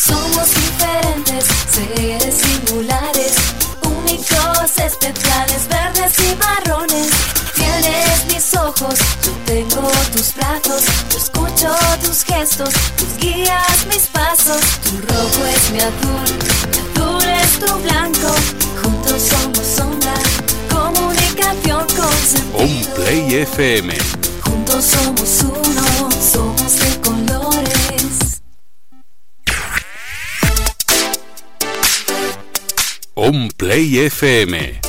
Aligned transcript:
Somos 0.00 0.48
diferentes, 0.54 1.44
seres 1.70 2.34
singulares, 2.34 3.34
únicos, 3.82 4.78
especiales, 4.78 5.68
verdes 5.68 6.14
y 6.20 6.36
marrones. 6.36 7.08
Tienes 7.54 8.24
mis 8.32 8.54
ojos, 8.56 8.98
yo 9.24 9.32
tengo 9.44 9.90
tus 10.12 10.34
brazos, 10.34 10.84
yo 11.10 11.18
escucho 11.18 11.74
tus 12.04 12.22
gestos, 12.24 12.70
tus 12.96 13.16
guías, 13.18 13.86
mis 13.88 14.06
pasos. 14.06 14.62
Tu 14.84 14.96
rojo 15.12 15.44
es 15.46 15.70
mi 15.72 15.80
azul, 15.80 16.38
mi 16.70 16.78
azul 16.78 17.24
es 17.28 17.58
tu 17.58 17.74
blanco. 17.82 18.34
Juntos 18.82 19.22
somos 19.22 19.66
sombra, 19.66 20.14
comunicación 20.70 21.86
con 21.96 22.12
sentido. 22.24 22.58
Un 22.58 22.84
Play 22.94 23.34
FM. 23.42 23.96
Juntos 24.42 24.84
somos 24.84 25.42
uno, 25.42 26.08
Un 33.30 33.48
Play 33.58 34.06
FM. 34.06 34.87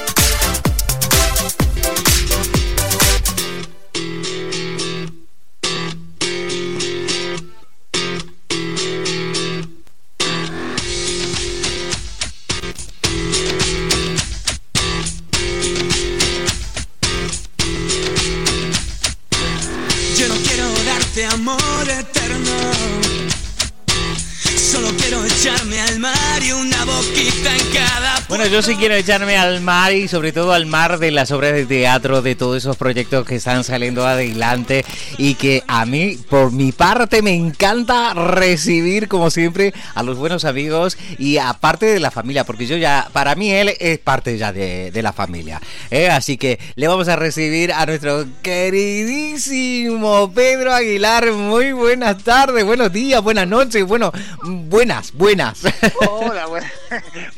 Bueno, 28.40 28.54
yo 28.54 28.62
sí 28.62 28.78
quiero 28.78 28.96
echarme 28.96 29.36
al 29.36 29.60
mar 29.60 29.92
y 29.92 30.08
sobre 30.08 30.32
todo 30.32 30.54
al 30.54 30.66
mar 30.66 30.98
de 30.98 31.12
las 31.12 31.30
obras 31.32 31.52
de 31.52 31.66
teatro, 31.66 32.22
de 32.22 32.36
todos 32.36 32.56
esos 32.56 32.78
proyectos 32.78 33.26
que 33.28 33.36
están 33.36 33.66
saliendo 33.66 34.08
adelante 34.08 34.86
y 35.18 35.36
que 35.36 35.62
a 35.68 35.86
mí, 35.86 36.18
por 36.30 36.54
mi 36.54 36.72
parte, 36.72 37.22
me 37.22 37.34
encanta 37.34 38.14
recibir, 38.14 39.10
como 39.10 39.30
siempre, 39.30 39.74
a 39.94 40.04
los 40.04 40.18
buenos 40.18 40.46
amigos 40.46 40.98
y 41.18 41.38
aparte 41.38 41.86
de 41.88 42.00
la 42.00 42.12
familia, 42.12 42.46
porque 42.46 42.66
yo 42.66 42.78
ya, 42.78 43.10
para 43.12 43.36
mí 43.36 43.52
él 43.52 43.74
es 43.78 44.00
parte 44.00 44.38
ya 44.38 44.54
de, 44.54 44.90
de 44.92 45.02
la 45.02 45.12
familia. 45.12 45.60
¿eh? 45.92 46.08
Así 46.08 46.38
que 46.38 46.60
le 46.76 46.88
vamos 46.88 47.10
a 47.10 47.18
recibir 47.18 47.74
a 47.74 47.86
nuestro 47.88 48.26
queridísimo 48.42 50.32
Pedro 50.34 50.74
Aguilar. 50.74 51.30
Muy 51.34 51.74
buenas 51.74 52.24
tardes, 52.24 52.64
buenos 52.64 52.94
días, 52.94 53.22
buenas 53.22 53.50
noches, 53.50 53.84
bueno, 53.86 54.14
buenas, 54.46 55.12
buenas. 55.12 55.60
Hola, 56.10 56.48
bu- 56.48 56.64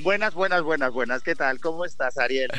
buenas, 0.01 0.33
buenas, 0.33 0.61
buenas, 0.63 0.91
buenas. 0.91 1.21
¿Qué 1.23 1.35
tal? 1.35 1.59
¿Cómo 1.59 1.85
estás, 1.85 2.17
Ariel? 2.17 2.49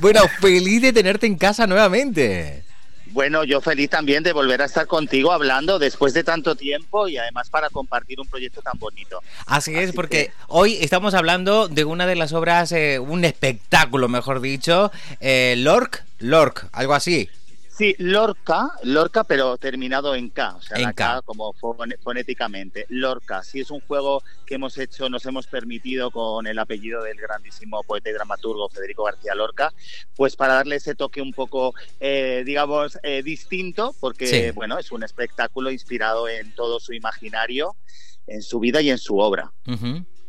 Bueno, 0.00 0.20
feliz 0.40 0.82
de 0.82 0.92
tenerte 0.92 1.26
en 1.26 1.36
casa 1.36 1.66
nuevamente. 1.66 2.64
Bueno, 3.06 3.44
yo 3.44 3.60
feliz 3.60 3.90
también 3.90 4.22
de 4.22 4.32
volver 4.32 4.62
a 4.62 4.64
estar 4.64 4.86
contigo 4.86 5.32
hablando 5.32 5.78
después 5.78 6.14
de 6.14 6.24
tanto 6.24 6.54
tiempo 6.54 7.08
y 7.08 7.18
además 7.18 7.50
para 7.50 7.68
compartir 7.68 8.18
un 8.18 8.26
proyecto 8.26 8.62
tan 8.62 8.78
bonito. 8.78 9.20
Así 9.44 9.74
es, 9.74 9.88
Así 9.88 9.92
porque 9.92 10.26
que- 10.26 10.32
hoy 10.48 10.78
estamos 10.80 11.12
hablando 11.12 11.68
de 11.68 11.84
una 11.84 12.06
de 12.06 12.16
las 12.16 12.32
obras, 12.32 12.72
eh, 12.72 12.98
un 12.98 13.24
espectáculo, 13.26 14.08
mejor 14.08 14.40
dicho, 14.40 14.90
eh, 15.20 15.56
Lork, 15.58 16.04
Lork, 16.20 16.68
algo 16.72 16.94
así. 16.94 17.28
Sí, 17.74 17.94
Lorca, 17.98 18.70
Lorca, 18.82 19.24
pero 19.24 19.56
terminado 19.56 20.14
en 20.14 20.28
K, 20.28 20.56
o 20.56 20.60
sea, 20.60 20.76
En 20.76 20.82
la 20.82 20.92
K. 20.92 21.06
K 21.14 21.22
como 21.22 21.54
fone- 21.54 21.96
fonéticamente. 22.02 22.84
Lorca, 22.90 23.42
sí 23.42 23.60
es 23.60 23.70
un 23.70 23.80
juego 23.80 24.22
que 24.44 24.56
hemos 24.56 24.76
hecho, 24.76 25.08
nos 25.08 25.24
hemos 25.24 25.46
permitido 25.46 26.10
con 26.10 26.46
el 26.46 26.58
apellido 26.58 27.02
del 27.02 27.16
grandísimo 27.16 27.82
poeta 27.82 28.10
y 28.10 28.12
dramaturgo 28.12 28.68
Federico 28.68 29.04
García 29.04 29.34
Lorca, 29.34 29.72
pues 30.14 30.36
para 30.36 30.52
darle 30.54 30.76
ese 30.76 30.94
toque 30.94 31.22
un 31.22 31.32
poco, 31.32 31.72
eh, 31.98 32.42
digamos, 32.44 32.98
eh, 33.02 33.22
distinto, 33.22 33.94
porque, 34.00 34.26
Sí. 34.26 34.50
bueno, 34.54 34.78
es 34.78 34.92
un 34.92 35.02
espectáculo 35.02 35.70
inspirado 35.70 36.28
en 36.28 36.54
todo 36.54 36.78
su 36.78 36.92
imaginario, 36.92 37.74
en 38.26 38.42
su 38.42 38.60
vida 38.60 38.82
y 38.82 38.90
en 38.90 38.98
su 38.98 39.18
obra. 39.18 39.50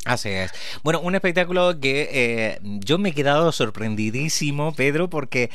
Así 0.05 0.29
es. 0.29 0.51
Bueno, 0.83 0.99
un 1.01 1.15
espectáculo 1.15 1.79
que 1.79 2.09
eh, 2.11 2.59
yo 2.61 2.97
me 2.97 3.09
he 3.09 3.13
quedado 3.13 3.51
sorprendidísimo, 3.51 4.73
Pedro, 4.75 5.09
porque 5.09 5.49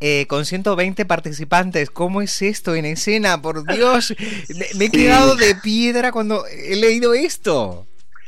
eh, 0.00 0.26
con 0.28 0.44
120 0.44 1.04
participantes, 1.04 1.90
¿cómo 1.90 2.20
es 2.22 2.42
esto 2.42 2.74
en 2.74 2.84
escena? 2.84 3.40
Por 3.40 3.66
Dios, 3.66 4.14
me, 4.76 4.86
he 4.86 4.90
quedado 4.90 5.36
de 5.36 5.54
piedra 5.54 6.12
cuando 6.12 6.46
he 6.46 6.76
leído 6.76 7.14
esto. 7.14 7.86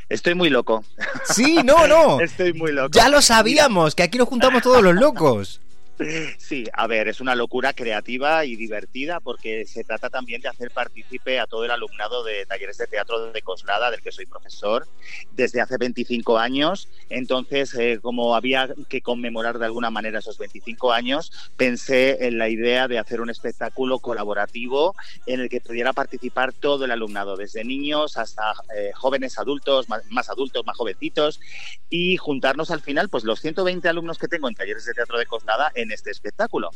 Estoy 0.09 0.35
muy 0.35 0.49
loco. 0.49 0.85
Sí, 1.25 1.59
no, 1.63 1.87
no. 1.87 2.19
Estoy 2.21 2.53
muy 2.53 2.71
loco. 2.71 2.91
Ya 2.93 3.09
lo 3.09 3.21
sabíamos, 3.21 3.93
que 3.93 4.03
aquí 4.03 4.17
nos 4.17 4.29
juntamos 4.29 4.63
todos 4.63 4.81
los 4.81 4.95
locos. 4.95 5.61
Sí, 6.37 6.65
a 6.73 6.85
ver, 6.87 7.07
es 7.07 7.21
una 7.21 7.35
locura 7.35 7.73
creativa 7.73 8.45
y 8.45 8.55
divertida 8.55 9.19
porque 9.19 9.65
se 9.65 9.83
trata 9.83 10.09
también 10.09 10.41
de 10.41 10.49
hacer 10.49 10.71
partícipe 10.71 11.39
a 11.39 11.47
todo 11.47 11.65
el 11.65 11.71
alumnado 11.71 12.23
de 12.23 12.45
talleres 12.45 12.77
de 12.77 12.87
teatro 12.87 13.31
de 13.31 13.41
Coslada, 13.41 13.89
del 13.89 14.01
que 14.01 14.11
soy 14.11 14.25
profesor, 14.25 14.87
desde 15.31 15.61
hace 15.61 15.77
25 15.77 16.37
años. 16.37 16.87
Entonces, 17.09 17.73
eh, 17.73 17.99
como 18.01 18.35
había 18.35 18.69
que 18.89 19.01
conmemorar 19.01 19.57
de 19.57 19.65
alguna 19.65 19.89
manera 19.89 20.19
esos 20.19 20.37
25 20.37 20.93
años, 20.93 21.31
pensé 21.57 22.27
en 22.27 22.37
la 22.37 22.49
idea 22.49 22.87
de 22.87 22.99
hacer 22.99 23.19
un 23.19 23.29
espectáculo 23.29 23.99
colaborativo 23.99 24.95
en 25.25 25.41
el 25.41 25.49
que 25.49 25.61
pudiera 25.61 25.93
participar 25.93 26.53
todo 26.53 26.85
el 26.85 26.91
alumnado, 26.91 27.35
desde 27.37 27.63
niños 27.63 28.17
hasta 28.17 28.53
eh, 28.75 28.91
jóvenes 28.93 29.39
adultos, 29.39 29.87
más, 29.89 30.29
adultos, 30.29 30.65
más 30.65 30.77
jovencitos, 30.77 31.39
y 31.89 32.17
juntarnos 32.17 32.69
al 32.69 32.81
final, 32.81 33.09
pues 33.09 33.23
los 33.23 33.39
120 33.39 33.87
alumnos 33.87 34.17
que 34.17 34.27
tengo 34.27 34.47
en 34.47 34.55
talleres 34.55 34.85
de 34.85 34.93
teatro 34.93 35.17
de 35.17 35.25
Coslada 35.25 35.71
en 35.73 35.86
este 35.91 36.11
espectáculo. 36.11 36.71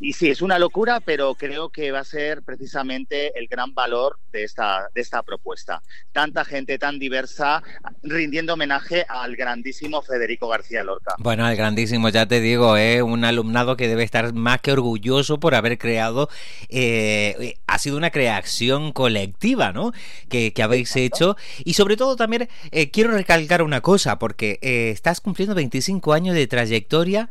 Y 0.00 0.12
sí, 0.14 0.30
es 0.30 0.42
una 0.42 0.58
locura, 0.58 1.00
pero 1.00 1.34
creo 1.34 1.70
que 1.70 1.92
va 1.92 2.00
a 2.00 2.04
ser 2.04 2.42
precisamente 2.42 3.38
el 3.38 3.46
gran 3.46 3.74
valor 3.74 4.18
de 4.32 4.44
esta, 4.44 4.88
de 4.94 5.00
esta 5.00 5.22
propuesta. 5.22 5.82
Tanta 6.12 6.44
gente 6.44 6.78
tan 6.78 6.98
diversa 6.98 7.62
rindiendo 8.02 8.54
homenaje 8.54 9.04
al 9.08 9.36
grandísimo 9.36 10.02
Federico 10.02 10.48
García 10.48 10.82
Lorca. 10.84 11.14
Bueno, 11.18 11.48
el 11.48 11.56
grandísimo, 11.56 12.08
ya 12.08 12.26
te 12.26 12.40
digo, 12.40 12.76
¿eh? 12.76 13.02
un 13.02 13.24
alumnado 13.24 13.76
que 13.76 13.88
debe 13.88 14.02
estar 14.02 14.32
más 14.34 14.60
que 14.60 14.72
orgulloso 14.72 15.38
por 15.38 15.54
haber 15.54 15.78
creado, 15.78 16.28
eh, 16.68 17.56
ha 17.66 17.78
sido 17.78 17.96
una 17.96 18.10
creación 18.10 18.92
colectiva, 18.92 19.72
¿no? 19.72 19.92
Que, 20.28 20.52
que 20.52 20.62
habéis 20.62 20.94
hecho. 20.96 21.36
Y 21.64 21.74
sobre 21.74 21.96
todo 21.96 22.16
también 22.16 22.48
eh, 22.70 22.90
quiero 22.90 23.12
recalcar 23.12 23.62
una 23.62 23.80
cosa, 23.80 24.18
porque 24.18 24.58
eh, 24.62 24.90
estás 24.90 25.20
cumpliendo 25.20 25.54
25 25.54 26.12
años 26.12 26.34
de 26.34 26.46
trayectoria 26.46 27.30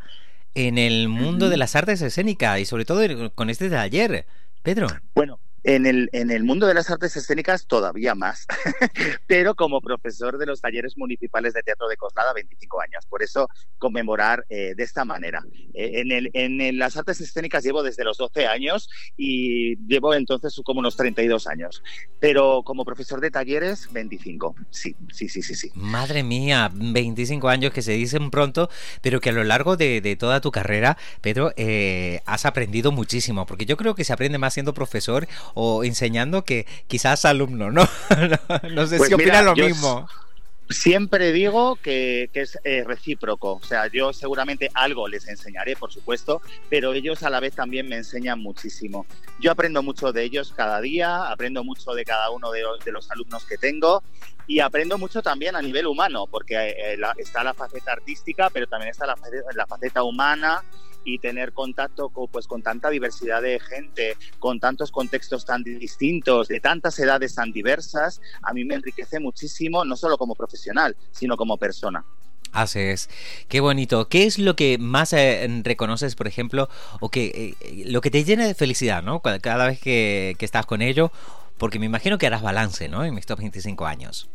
en 0.56 0.78
el 0.78 1.08
mundo 1.08 1.50
de 1.50 1.58
las 1.58 1.76
artes 1.76 2.02
escénicas 2.02 2.60
y 2.60 2.66
sobre 2.66 2.86
todo 2.86 3.02
con 3.34 3.50
este 3.50 3.70
taller. 3.70 4.26
Pedro. 4.64 4.88
Bueno, 5.16 5.40
en 5.64 5.86
el, 5.86 6.10
en 6.14 6.32
el 6.32 6.44
mundo 6.44 6.68
de 6.68 6.74
las 6.74 6.90
artes 6.90 7.16
escénicas 7.18 7.68
todavía 7.68 8.16
más, 8.16 8.46
pero 9.28 9.56
como 9.56 9.82
profesor 9.82 10.38
de 10.38 10.46
los 10.46 10.62
talleres 10.62 10.98
municipales 10.98 11.54
de 11.54 11.62
teatro 11.64 11.88
de 11.88 11.98
Coslada, 11.98 12.34
25 12.34 12.82
años. 12.82 13.06
Por 13.08 13.24
eso 13.24 13.48
conmemorar 13.78 14.46
eh, 14.50 14.74
de 14.76 14.84
esta 14.84 15.06
manera. 15.06 15.44
Eh, 15.74 16.02
en, 16.02 16.12
el, 16.12 16.30
en 16.34 16.62
el- 16.62 16.78
las 16.80 16.98
artes 16.98 17.22
escénicas 17.22 17.64
llevo 17.64 17.84
desde 17.84 18.04
los 18.04 18.18
12 18.18 18.48
años 18.48 18.90
y 19.18 19.76
llevo 19.88 20.14
entonces 20.14 20.60
como 20.64 20.80
unos 20.80 20.96
32 20.98 21.48
años. 21.48 21.84
Pero 22.20 22.64
como 22.64 22.86
profesor 22.86 23.22
de 23.22 23.32
talleres, 23.32 23.88
25. 23.92 24.56
Sí, 24.70 24.96
sí, 25.12 25.30
sí, 25.30 25.42
sí, 25.42 25.56
sí. 25.56 25.72
Madre 25.76 26.24
mía, 26.24 26.72
25 26.74 27.50
años 27.50 27.72
que 27.74 27.82
se 27.82 27.92
dicen 27.94 28.32
pronto, 28.32 28.70
pero 29.02 29.20
que 29.22 29.30
a 29.30 29.34
lo 29.34 29.44
largo 29.44 29.78
de, 29.78 30.02
de 30.02 30.16
toda 30.16 30.42
tu 30.42 30.52
carrera, 30.52 30.98
Pedro, 31.22 31.52
eh, 31.56 32.22
has 32.26 32.46
aprendido 32.46 32.92
muchísimo, 32.92 33.46
porque 33.46 33.66
yo 33.66 33.78
creo 33.78 33.96
que 33.96 34.04
se 34.04 34.14
aprende 34.14 34.38
más 34.38 34.54
siendo 34.54 34.74
profesor 34.74 35.28
o 35.54 35.84
enseñando 35.84 36.44
que 36.44 36.66
quizás 36.88 37.26
alumno, 37.26 37.72
¿no? 37.72 37.88
no, 38.10 38.70
no 38.70 38.88
sé 38.88 38.98
Pues 38.98 39.10
si 39.10 39.16
mira, 39.16 39.42
opinas 39.42 39.46
lo 39.46 39.56
mismo. 39.56 40.08
Siempre 40.70 41.34
digo 41.34 41.76
que, 41.76 42.30
que 42.32 42.42
es 42.42 42.58
eh, 42.64 42.86
recíproco, 42.88 43.60
o 43.62 43.64
sea, 43.64 43.88
yo 43.88 44.14
seguramente 44.14 44.70
algo 44.74 45.10
les 45.10 45.28
enseñaré, 45.28 45.76
por 45.76 45.92
supuesto, 45.92 46.42
pero 46.70 46.94
ellos 46.94 47.24
a 47.24 47.30
la 47.30 47.42
vez 47.42 47.56
también 47.56 47.90
me 47.90 47.98
enseñan 47.98 48.40
muchísimo. 48.40 49.06
Yo 49.42 49.52
aprendo 49.52 49.84
mucho 49.84 50.14
de 50.14 50.24
ellos 50.24 50.54
cada 50.56 50.80
día, 50.80 51.30
aprendo 51.30 51.66
mucho 51.66 51.94
de 51.94 52.06
cada 52.06 52.30
uno 52.30 52.52
de, 52.52 52.64
de 52.86 52.92
los 52.94 53.12
alumnos 53.12 53.44
que 53.44 53.58
tengo 53.58 54.02
y 54.48 54.62
aprendo 54.62 54.98
mucho 54.98 55.22
también 55.22 55.58
a 55.58 55.62
nivel 55.62 55.88
humano, 55.88 56.26
porque 56.28 56.56
eh, 56.56 56.98
la, 56.98 57.14
está 57.18 57.44
la 57.44 57.54
faceta 57.54 57.92
artística, 57.92 58.50
pero 58.50 58.66
también 58.66 58.92
está 58.92 59.06
la 59.06 59.16
la 59.54 59.68
faceta 59.68 60.04
humana 60.04 60.64
y 61.04 61.20
tener 61.20 61.54
contacto 61.54 62.10
con, 62.10 62.28
pues, 62.28 62.48
con 62.48 62.62
tanta 62.62 62.90
diversidad 62.90 63.42
de 63.42 63.60
gente, 63.60 64.18
con 64.40 64.60
tantos 64.60 64.92
contextos 64.92 65.46
tan 65.46 65.64
distintos, 65.64 66.48
de 66.48 66.60
tantas 66.60 66.98
edades 67.00 67.36
tan 67.36 67.52
diversas, 67.52 68.22
a 68.42 68.54
mí 68.54 68.64
me 68.66 68.76
enriquece 68.76 69.20
muchísimo, 69.20 69.86
no 69.86 69.96
solo 69.96 70.18
como 70.18 70.36
profesional, 70.36 70.96
sino 71.12 71.38
como 71.38 71.58
persona. 71.58 72.06
Así 72.52 72.80
es. 72.80 73.10
Qué 73.48 73.62
bonito. 73.62 74.10
¿Qué 74.10 74.26
es 74.26 74.38
lo 74.38 74.56
que 74.56 74.78
más 74.78 75.14
eh, 75.14 75.48
reconoces, 75.64 76.16
por 76.16 76.28
ejemplo, 76.28 76.70
o 77.00 77.10
que 77.10 77.56
eh, 77.62 77.84
lo 77.86 78.02
que 78.02 78.12
te 78.12 78.24
llena 78.24 78.46
de 78.46 78.56
felicidad, 78.56 79.04
¿no? 79.04 79.22
Cada 79.22 79.68
vez 79.68 79.80
que, 79.80 80.36
estás 80.40 80.66
con 80.66 80.82
ello, 80.82 81.12
porque 81.58 81.80
me 81.80 81.86
imagino 81.86 82.18
que 82.18 82.28
harás 82.28 82.42
balance, 82.42 82.90
¿no? 82.90 83.06
En 83.06 83.18
estos 83.18 83.38
25 83.38 83.86
años. 83.86 84.30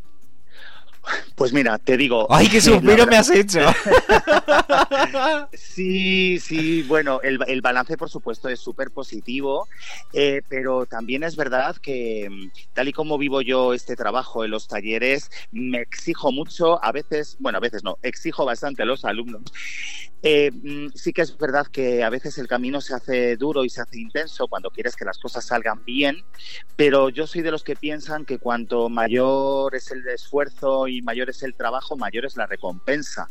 Pues 1.35 1.53
mira, 1.53 1.79
te 1.79 1.97
digo. 1.97 2.27
¡Ay, 2.31 2.49
qué 2.49 2.61
suspiro 2.63 3.07
me 3.07 3.17
has 3.17 3.31
hecho! 3.31 3.61
sí, 5.53 6.39
sí, 6.39 6.83
bueno, 6.85 7.21
el, 7.23 7.39
el 7.47 7.61
balance, 7.61 7.97
por 7.97 8.11
supuesto, 8.11 8.49
es 8.49 8.61
súper 8.61 8.91
positivo, 8.91 9.69
eh, 10.13 10.43
pero 10.49 10.87
también 10.87 11.23
es 11.23 11.37
verdad 11.37 11.77
que, 11.77 12.29
mm, 12.31 12.51
tal 12.73 12.89
y 12.89 12.93
como 12.93 13.19
vivo 13.19 13.43
yo 13.43 13.75
este 13.75 13.97
trabajo 13.97 14.45
en 14.45 14.51
los 14.51 14.69
talleres, 14.69 15.31
me 15.53 15.79
exijo 15.81 16.33
mucho, 16.33 16.83
a 16.83 16.93
veces, 16.93 17.37
bueno, 17.39 17.59
a 17.59 17.61
veces 17.61 17.85
no, 17.85 17.99
exijo 18.03 18.45
bastante 18.45 18.83
a 18.83 18.87
los 18.87 19.05
alumnos. 19.05 19.43
Eh, 20.23 20.51
mm, 20.51 20.89
sí 20.95 21.13
que 21.13 21.23
es 21.23 21.37
verdad 21.37 21.67
que 21.67 22.03
a 22.03 22.11
veces 22.11 22.39
el 22.39 22.49
camino 22.49 22.81
se 22.81 22.95
hace 22.95 23.37
duro 23.37 23.65
y 23.65 23.69
se 23.69 23.83
hace 23.83 24.01
intenso 24.01 24.49
cuando 24.49 24.71
quieres 24.71 24.97
que 24.97 25.05
las 25.05 25.19
cosas 25.19 25.45
salgan 25.45 25.85
bien, 25.85 26.25
pero 26.75 27.11
yo 27.11 27.27
soy 27.27 27.43
de 27.43 27.51
los 27.51 27.63
que 27.63 27.77
piensan 27.77 28.25
que 28.25 28.39
cuanto 28.39 28.89
mayor 28.89 29.75
es 29.75 29.91
el 29.91 30.07
esfuerzo 30.09 30.89
y 30.89 30.96
mayor 31.03 31.31
es 31.31 31.43
el 31.43 31.55
trabajo, 31.55 31.97
mayor 31.97 32.25
es 32.25 32.37
la 32.37 32.47
recompensa. 32.47 33.29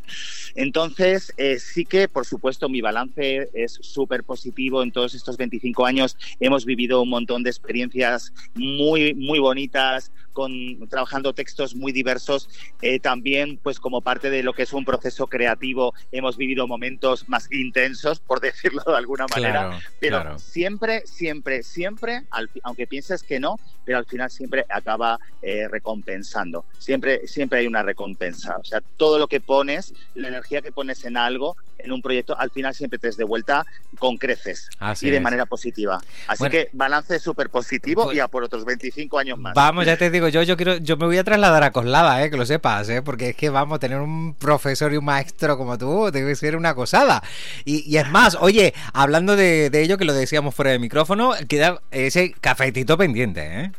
Entonces, 0.55 1.33
eh, 1.37 1.59
sí 1.59 1.85
que, 1.85 2.07
por 2.07 2.25
supuesto, 2.25 2.69
mi 2.69 2.81
balance 2.81 3.49
es 3.53 3.79
súper 3.81 4.23
positivo. 4.23 4.83
En 4.83 4.91
todos 4.91 5.13
estos 5.15 5.37
25 5.37 5.85
años 5.85 6.17
hemos 6.39 6.65
vivido 6.65 7.01
un 7.01 7.09
montón 7.09 7.43
de 7.43 7.49
experiencias 7.49 8.33
muy, 8.53 9.13
muy 9.13 9.39
bonitas, 9.39 10.11
con, 10.35 10.51
trabajando 10.89 11.33
textos 11.33 11.73
muy 11.75 11.93
diversos. 11.93 12.49
Eh, 12.81 12.99
también, 12.99 13.57
pues 13.63 13.79
como 13.79 14.01
parte 14.01 14.29
de 14.29 14.43
lo 14.43 14.53
que 14.53 14.63
es 14.63 14.73
un 14.73 14.83
proceso 14.85 15.27
creativo, 15.27 15.93
hemos 16.11 16.35
vivido 16.37 16.67
momentos 16.67 17.27
más 17.29 17.49
intensos, 17.51 18.19
por 18.19 18.41
decirlo 18.41 18.83
de 18.85 18.97
alguna 18.97 19.25
manera. 19.33 19.67
Claro, 19.69 19.79
pero 19.99 20.21
claro. 20.21 20.39
siempre, 20.39 21.07
siempre, 21.07 21.63
siempre, 21.63 22.23
al 22.29 22.49
aunque 22.63 22.85
pienses 22.85 23.23
que 23.23 23.39
no, 23.39 23.57
pero 23.85 23.97
al 23.97 24.05
final 24.05 24.29
siempre 24.29 24.65
acaba 24.69 25.17
eh, 25.41 25.67
recompensando. 25.69 26.65
Siempre, 26.77 27.27
siempre 27.27 27.59
hay 27.59 27.67
una 27.67 27.81
recompensa. 27.81 28.57
O 28.57 28.63
sea, 28.65 28.81
todo 28.97 29.17
lo 29.17 29.27
que 29.27 29.39
pones, 29.39 29.93
la 30.15 30.27
energía 30.27 30.61
que 30.61 30.71
pones 30.73 31.05
en 31.05 31.15
algo, 31.15 31.55
en 31.77 31.91
un 31.91 32.01
proyecto, 32.01 32.37
al 32.37 32.49
final 32.51 32.73
siempre 32.75 32.99
te 32.99 33.07
es 33.07 33.17
de 33.17 33.23
vuelta 33.23 33.65
con 33.99 34.17
creces 34.17 34.69
Así 34.79 35.07
y 35.07 35.11
de 35.11 35.17
es. 35.17 35.23
manera 35.23 35.45
positiva. 35.45 36.01
Así 36.27 36.39
Bueno. 36.39 36.51
que 36.51 36.69
balance 36.73 37.19
súper 37.19 37.49
positivo 37.49 38.05
Pues- 38.05 38.17
y 38.17 38.19
a 38.19 38.27
por 38.27 38.43
otros 38.43 38.65
25 38.65 39.17
años 39.19 39.37
más. 39.37 39.53
Vamos, 39.53 39.85
ya 39.85 39.95
te 39.97 40.09
digo, 40.09 40.24
yo, 40.29 40.43
yo 40.43 40.57
quiero, 40.57 40.77
yo 40.77 40.97
me 40.97 41.05
voy 41.05 41.17
a 41.17 41.23
trasladar 41.23 41.63
a 41.63 41.71
Coslada, 41.71 42.23
eh, 42.23 42.29
que 42.29 42.37
lo 42.37 42.45
sepas, 42.45 42.89
eh, 42.89 43.01
porque 43.01 43.29
es 43.29 43.35
que 43.35 43.49
vamos, 43.49 43.79
tener 43.79 43.99
un 43.99 44.35
profesor 44.35 44.93
y 44.93 44.97
un 44.97 45.05
maestro 45.05 45.57
como 45.57 45.77
tú 45.77 46.11
debe 46.11 46.35
ser 46.35 46.55
una 46.55 46.75
cosada. 46.75 47.23
Y, 47.65 47.83
y 47.91 47.97
es 47.97 48.09
más, 48.09 48.37
oye, 48.39 48.73
hablando 48.93 49.35
de, 49.35 49.69
de 49.69 49.81
ello, 49.81 49.97
que 49.97 50.05
lo 50.05 50.13
decíamos 50.13 50.55
fuera 50.55 50.71
de 50.71 50.79
micrófono, 50.79 51.33
queda 51.47 51.81
ese 51.91 52.31
cafetito 52.33 52.97
pendiente, 52.97 53.61
¿eh? 53.61 53.71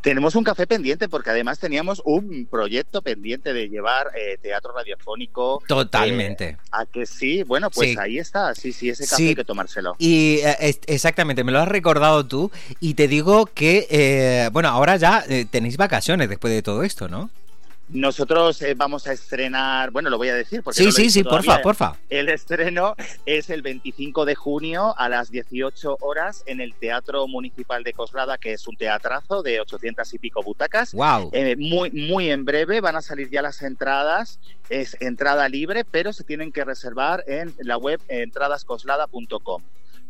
Tenemos 0.00 0.34
un 0.34 0.44
café 0.44 0.66
pendiente 0.66 1.08
porque 1.08 1.30
además 1.30 1.58
teníamos 1.58 2.02
un 2.04 2.46
proyecto 2.50 3.02
pendiente 3.02 3.52
de 3.52 3.68
llevar 3.68 4.08
eh, 4.16 4.38
teatro 4.40 4.72
radiofónico. 4.72 5.62
Totalmente. 5.66 6.44
Eh, 6.50 6.56
¿A 6.72 6.86
que 6.86 7.06
sí? 7.06 7.42
Bueno, 7.42 7.70
pues 7.70 7.90
Sí. 7.90 7.96
ahí 7.98 8.18
está. 8.18 8.54
Sí, 8.54 8.72
sí, 8.72 8.90
ese 8.90 9.04
café 9.04 9.16
Sí. 9.16 9.28
hay 9.28 9.34
que 9.34 9.44
tomárselo. 9.44 9.94
Y 9.98 10.38
eh, 10.44 10.76
exactamente, 10.86 11.44
me 11.44 11.52
lo 11.52 11.60
has 11.60 11.68
recordado 11.68 12.26
tú 12.26 12.50
y 12.80 12.94
te 12.94 13.08
digo 13.08 13.46
que, 13.46 14.48
bueno, 14.52 14.68
ahora 14.68 14.96
ya 14.96 15.24
tenéis 15.50 15.76
vacaciones 15.76 16.28
después 16.28 16.52
de 16.52 16.62
todo 16.62 16.82
esto, 16.82 17.08
¿no? 17.08 17.30
Nosotros 17.88 18.60
eh, 18.62 18.74
vamos 18.74 19.06
a 19.06 19.12
estrenar, 19.12 19.92
bueno, 19.92 20.10
lo 20.10 20.18
voy 20.18 20.28
a 20.28 20.34
decir 20.34 20.62
porque 20.62 20.78
Sí, 20.78 20.86
no 20.86 20.92
sí, 20.92 21.08
sí, 21.08 21.22
todavía. 21.22 21.62
porfa, 21.62 21.92
porfa. 21.92 22.00
El 22.10 22.28
estreno 22.28 22.96
es 23.26 23.48
el 23.48 23.62
25 23.62 24.24
de 24.24 24.34
junio 24.34 24.94
a 24.98 25.08
las 25.08 25.30
18 25.30 25.98
horas 26.00 26.42
en 26.46 26.60
el 26.60 26.74
Teatro 26.74 27.28
Municipal 27.28 27.84
de 27.84 27.92
Coslada, 27.92 28.38
que 28.38 28.52
es 28.54 28.66
un 28.66 28.76
teatrazo 28.76 29.42
de 29.42 29.60
800 29.60 30.14
y 30.14 30.18
pico 30.18 30.42
butacas. 30.42 30.92
Wow. 30.94 31.30
Eh, 31.32 31.54
muy, 31.56 31.90
muy 31.92 32.30
en 32.30 32.44
breve 32.44 32.80
van 32.80 32.96
a 32.96 33.02
salir 33.02 33.30
ya 33.30 33.40
las 33.40 33.62
entradas. 33.62 34.40
Es 34.68 34.96
entrada 35.00 35.48
libre, 35.48 35.84
pero 35.84 36.12
se 36.12 36.24
tienen 36.24 36.50
que 36.50 36.64
reservar 36.64 37.22
en 37.28 37.54
la 37.58 37.76
web 37.78 38.00
eh, 38.08 38.22
entradascoslada.com. 38.22 39.62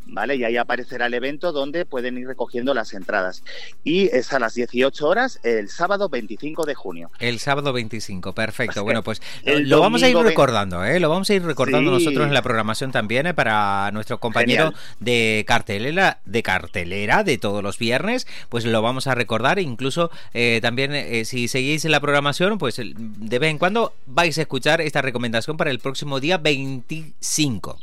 ¿Vale? 0.09 0.37
Y 0.37 0.45
ahí 0.45 0.57
aparecerá 0.57 1.07
el 1.07 1.15
evento 1.15 1.51
donde 1.53 1.85
pueden 1.85 2.17
ir 2.17 2.29
recogiendo 2.29 2.73
las 2.75 2.95
entradas. 2.95 3.43
Y 3.83 4.07
es 4.17 4.33
a 4.33 4.39
las 4.39 4.55
18 4.55 5.07
horas 5.07 5.41
el 5.43 5.69
sábado 5.69 6.09
25 6.09 6.65
de 6.65 6.75
junio. 6.77 7.11
El 7.19 7.39
sábado 7.41 7.73
25, 7.73 8.33
perfecto. 8.33 8.85
Bueno, 8.87 9.03
pues 9.03 9.21
El 9.43 9.69
lo 9.69 9.81
vamos 9.81 10.03
a 10.05 10.09
ir 10.09 10.17
recordando, 10.17 10.85
¿eh? 10.85 11.01
Lo 11.01 11.09
vamos 11.09 11.29
a 11.29 11.35
ir 11.35 11.43
recordando 11.43 11.99
Sí. 11.99 12.05
nosotros 12.05 12.29
en 12.29 12.35
la 12.35 12.43
programación 12.43 12.93
también, 12.93 13.27
¿eh? 13.27 13.35
Para 13.35 13.91
nuestro 13.93 14.19
compañero 14.21 14.67
Genial. 14.67 14.81
de 15.01 15.45
cartelera, 15.47 16.21
de 16.25 16.43
cartelera 16.45 17.25
de 17.25 17.37
todos 17.39 17.63
los 17.65 17.77
viernes, 17.79 18.29
pues 18.49 18.65
lo 18.65 18.81
vamos 18.83 19.09
a 19.09 19.15
recordar. 19.17 19.59
Incluso 19.59 20.11
eh, 20.35 20.61
también, 20.63 20.95
eh, 20.95 21.25
si 21.25 21.49
seguís 21.49 21.85
en 21.85 21.91
la 21.91 22.01
programación, 22.01 22.59
pues 22.59 22.77
de 22.77 23.39
vez 23.41 23.51
en 23.51 23.59
cuando 23.59 23.93
vais 24.07 24.39
a 24.39 24.43
escuchar 24.43 24.81
esta 24.81 25.03
recomendación 25.03 25.57
para 25.57 25.71
el 25.73 25.81
próximo 25.81 26.21
día 26.21 26.39
25. 26.39 27.77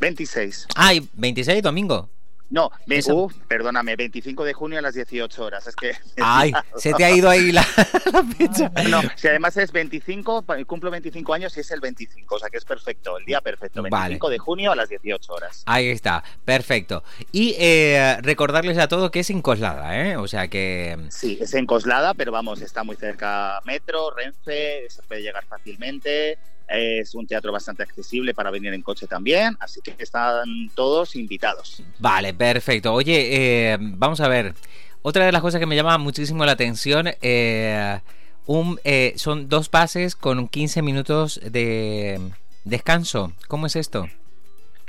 26. 0.00 0.66
Ay, 0.74 1.08
26, 1.14 1.62
domingo. 1.62 2.08
No, 2.52 2.68
me, 2.86 2.98
uf, 3.12 3.32
perdóname, 3.46 3.94
25 3.94 4.42
de 4.42 4.54
junio 4.54 4.80
a 4.80 4.82
las 4.82 4.94
18 4.94 5.44
horas. 5.44 5.68
Es 5.68 5.76
que. 5.76 5.92
Ay, 6.20 6.50
se 6.74 6.92
te 6.94 7.04
ha 7.04 7.10
ido 7.12 7.30
ahí 7.30 7.52
la, 7.52 7.64
la 8.12 8.24
fecha. 8.24 8.72
No, 8.88 9.00
si 9.14 9.28
además 9.28 9.56
es 9.56 9.70
25, 9.70 10.42
pa- 10.42 10.64
cumplo 10.64 10.90
25 10.90 11.32
años 11.32 11.56
y 11.56 11.60
es 11.60 11.70
el 11.70 11.78
25, 11.78 12.34
o 12.34 12.38
sea 12.40 12.48
que 12.50 12.56
es 12.56 12.64
perfecto, 12.64 13.16
el 13.18 13.24
día 13.24 13.40
perfecto, 13.40 13.80
25 13.84 14.26
Vale. 14.26 14.32
de 14.34 14.38
junio 14.40 14.72
a 14.72 14.74
las 14.74 14.88
18 14.88 15.32
horas. 15.32 15.62
Ahí 15.66 15.90
está, 15.90 16.24
perfecto. 16.44 17.04
Y 17.30 17.54
eh, 17.56 18.16
recordarles 18.20 18.78
a 18.78 18.88
todos 18.88 19.12
que 19.12 19.20
es 19.20 19.30
en 19.30 19.42
Coslada, 19.42 19.96
¿eh? 20.04 20.16
O 20.16 20.26
sea 20.26 20.48
que... 20.48 20.98
Sí, 21.10 21.38
es 21.40 21.54
en 21.54 21.66
Coslada, 21.66 22.14
pero 22.14 22.32
vamos, 22.32 22.62
está 22.62 22.82
muy 22.82 22.96
cerca 22.96 23.60
Metro, 23.64 24.10
Renfe, 24.10 24.86
se 24.90 25.02
puede 25.02 25.22
llegar 25.22 25.44
fácilmente. 25.46 26.36
Es 26.70 27.14
un 27.14 27.26
teatro 27.26 27.52
bastante 27.52 27.82
accesible 27.82 28.32
para 28.34 28.50
venir 28.50 28.72
en 28.72 28.82
coche 28.82 29.06
también, 29.06 29.56
así 29.60 29.80
que 29.80 29.94
están 29.98 30.70
todos 30.74 31.16
invitados. 31.16 31.82
Vale, 31.98 32.32
perfecto. 32.34 32.92
Oye, 32.92 33.72
eh, 33.72 33.78
vamos 33.80 34.20
a 34.20 34.28
ver. 34.28 34.54
Otra 35.02 35.24
de 35.24 35.32
las 35.32 35.40
cosas 35.40 35.58
que 35.58 35.66
me 35.66 35.76
llama 35.76 35.96
muchísimo 35.98 36.44
la 36.44 36.52
atención, 36.52 37.08
eh, 37.22 38.00
un, 38.46 38.78
eh, 38.84 39.14
son 39.16 39.48
dos 39.48 39.68
pases 39.68 40.14
con 40.14 40.46
15 40.46 40.82
minutos 40.82 41.40
de 41.42 42.20
descanso. 42.64 43.32
¿Cómo 43.48 43.66
es 43.66 43.76
esto? 43.76 44.08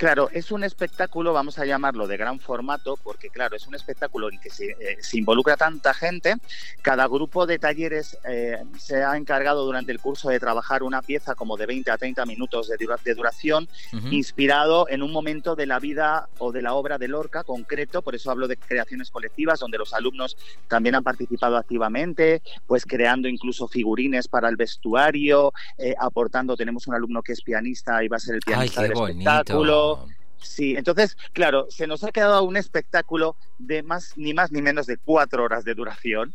Claro, 0.02 0.28
es 0.32 0.50
un 0.50 0.64
espectáculo, 0.64 1.32
vamos 1.32 1.60
a 1.60 1.64
llamarlo 1.64 2.08
de 2.08 2.16
gran 2.16 2.40
formato, 2.40 2.98
porque 3.04 3.30
claro, 3.30 3.54
es 3.54 3.68
un 3.68 3.76
espectáculo 3.76 4.32
en 4.32 4.40
que 4.40 4.50
se, 4.50 4.70
eh, 4.72 4.96
se 5.00 5.16
involucra 5.18 5.56
tanta 5.56 5.94
gente. 5.94 6.34
Cada 6.82 7.06
grupo 7.06 7.46
de 7.46 7.60
talleres 7.60 8.18
eh, 8.28 8.64
se 8.80 9.04
ha 9.04 9.16
encargado 9.16 9.64
durante 9.64 9.92
el 9.92 10.00
curso 10.00 10.28
de 10.28 10.40
trabajar 10.40 10.82
una 10.82 11.02
pieza 11.02 11.36
como 11.36 11.56
de 11.56 11.66
20 11.66 11.92
a 11.92 11.98
30 11.98 12.26
minutos 12.26 12.66
de, 12.66 12.78
dura- 12.78 12.98
de 13.04 13.14
duración, 13.14 13.68
inspirado 14.10 14.88
en 14.88 15.04
un 15.04 15.12
momento 15.12 15.54
de 15.54 15.66
la 15.66 15.78
vida 15.78 16.28
o 16.38 16.50
de 16.50 16.62
la 16.62 16.74
obra 16.74 16.98
de 16.98 17.06
Lorca 17.06 17.44
concreto, 17.44 18.02
por 18.02 18.16
eso 18.16 18.32
hablo 18.32 18.48
de 18.48 18.56
creaciones 18.56 19.08
colectivas, 19.08 19.60
donde 19.60 19.78
los 19.78 19.94
alumnos 19.94 20.36
también 20.66 20.96
han 20.96 21.04
participado 21.04 21.56
activamente, 21.56 22.42
pues 22.66 22.84
creando 22.86 23.28
incluso 23.28 23.68
figurines 23.68 24.26
para 24.26 24.48
el 24.48 24.56
vestuario, 24.56 25.52
eh, 25.78 25.94
aportando, 25.96 26.56
tenemos 26.56 26.88
un 26.88 26.94
alumno 26.94 27.22
que 27.22 27.34
es 27.34 27.42
pianista 27.42 28.02
y 28.02 28.08
va 28.08 28.16
a 28.16 28.20
ser 28.20 28.34
el 28.34 28.40
Ay, 28.46 28.52
pianista 28.52 28.80
qué 28.82 28.88
del 28.88 28.94
bonito. 28.98 29.30
espectáculo. 29.30 29.91
Um, 29.92 30.14
Sí, 30.42 30.74
entonces, 30.76 31.16
claro, 31.32 31.66
se 31.70 31.86
nos 31.86 32.04
ha 32.04 32.12
quedado 32.12 32.42
un 32.44 32.56
espectáculo 32.56 33.36
de 33.58 33.82
más 33.82 34.14
ni 34.16 34.34
más 34.34 34.50
ni 34.52 34.60
menos 34.60 34.86
de 34.86 34.96
cuatro 34.96 35.44
horas 35.44 35.64
de 35.64 35.74
duración. 35.74 36.34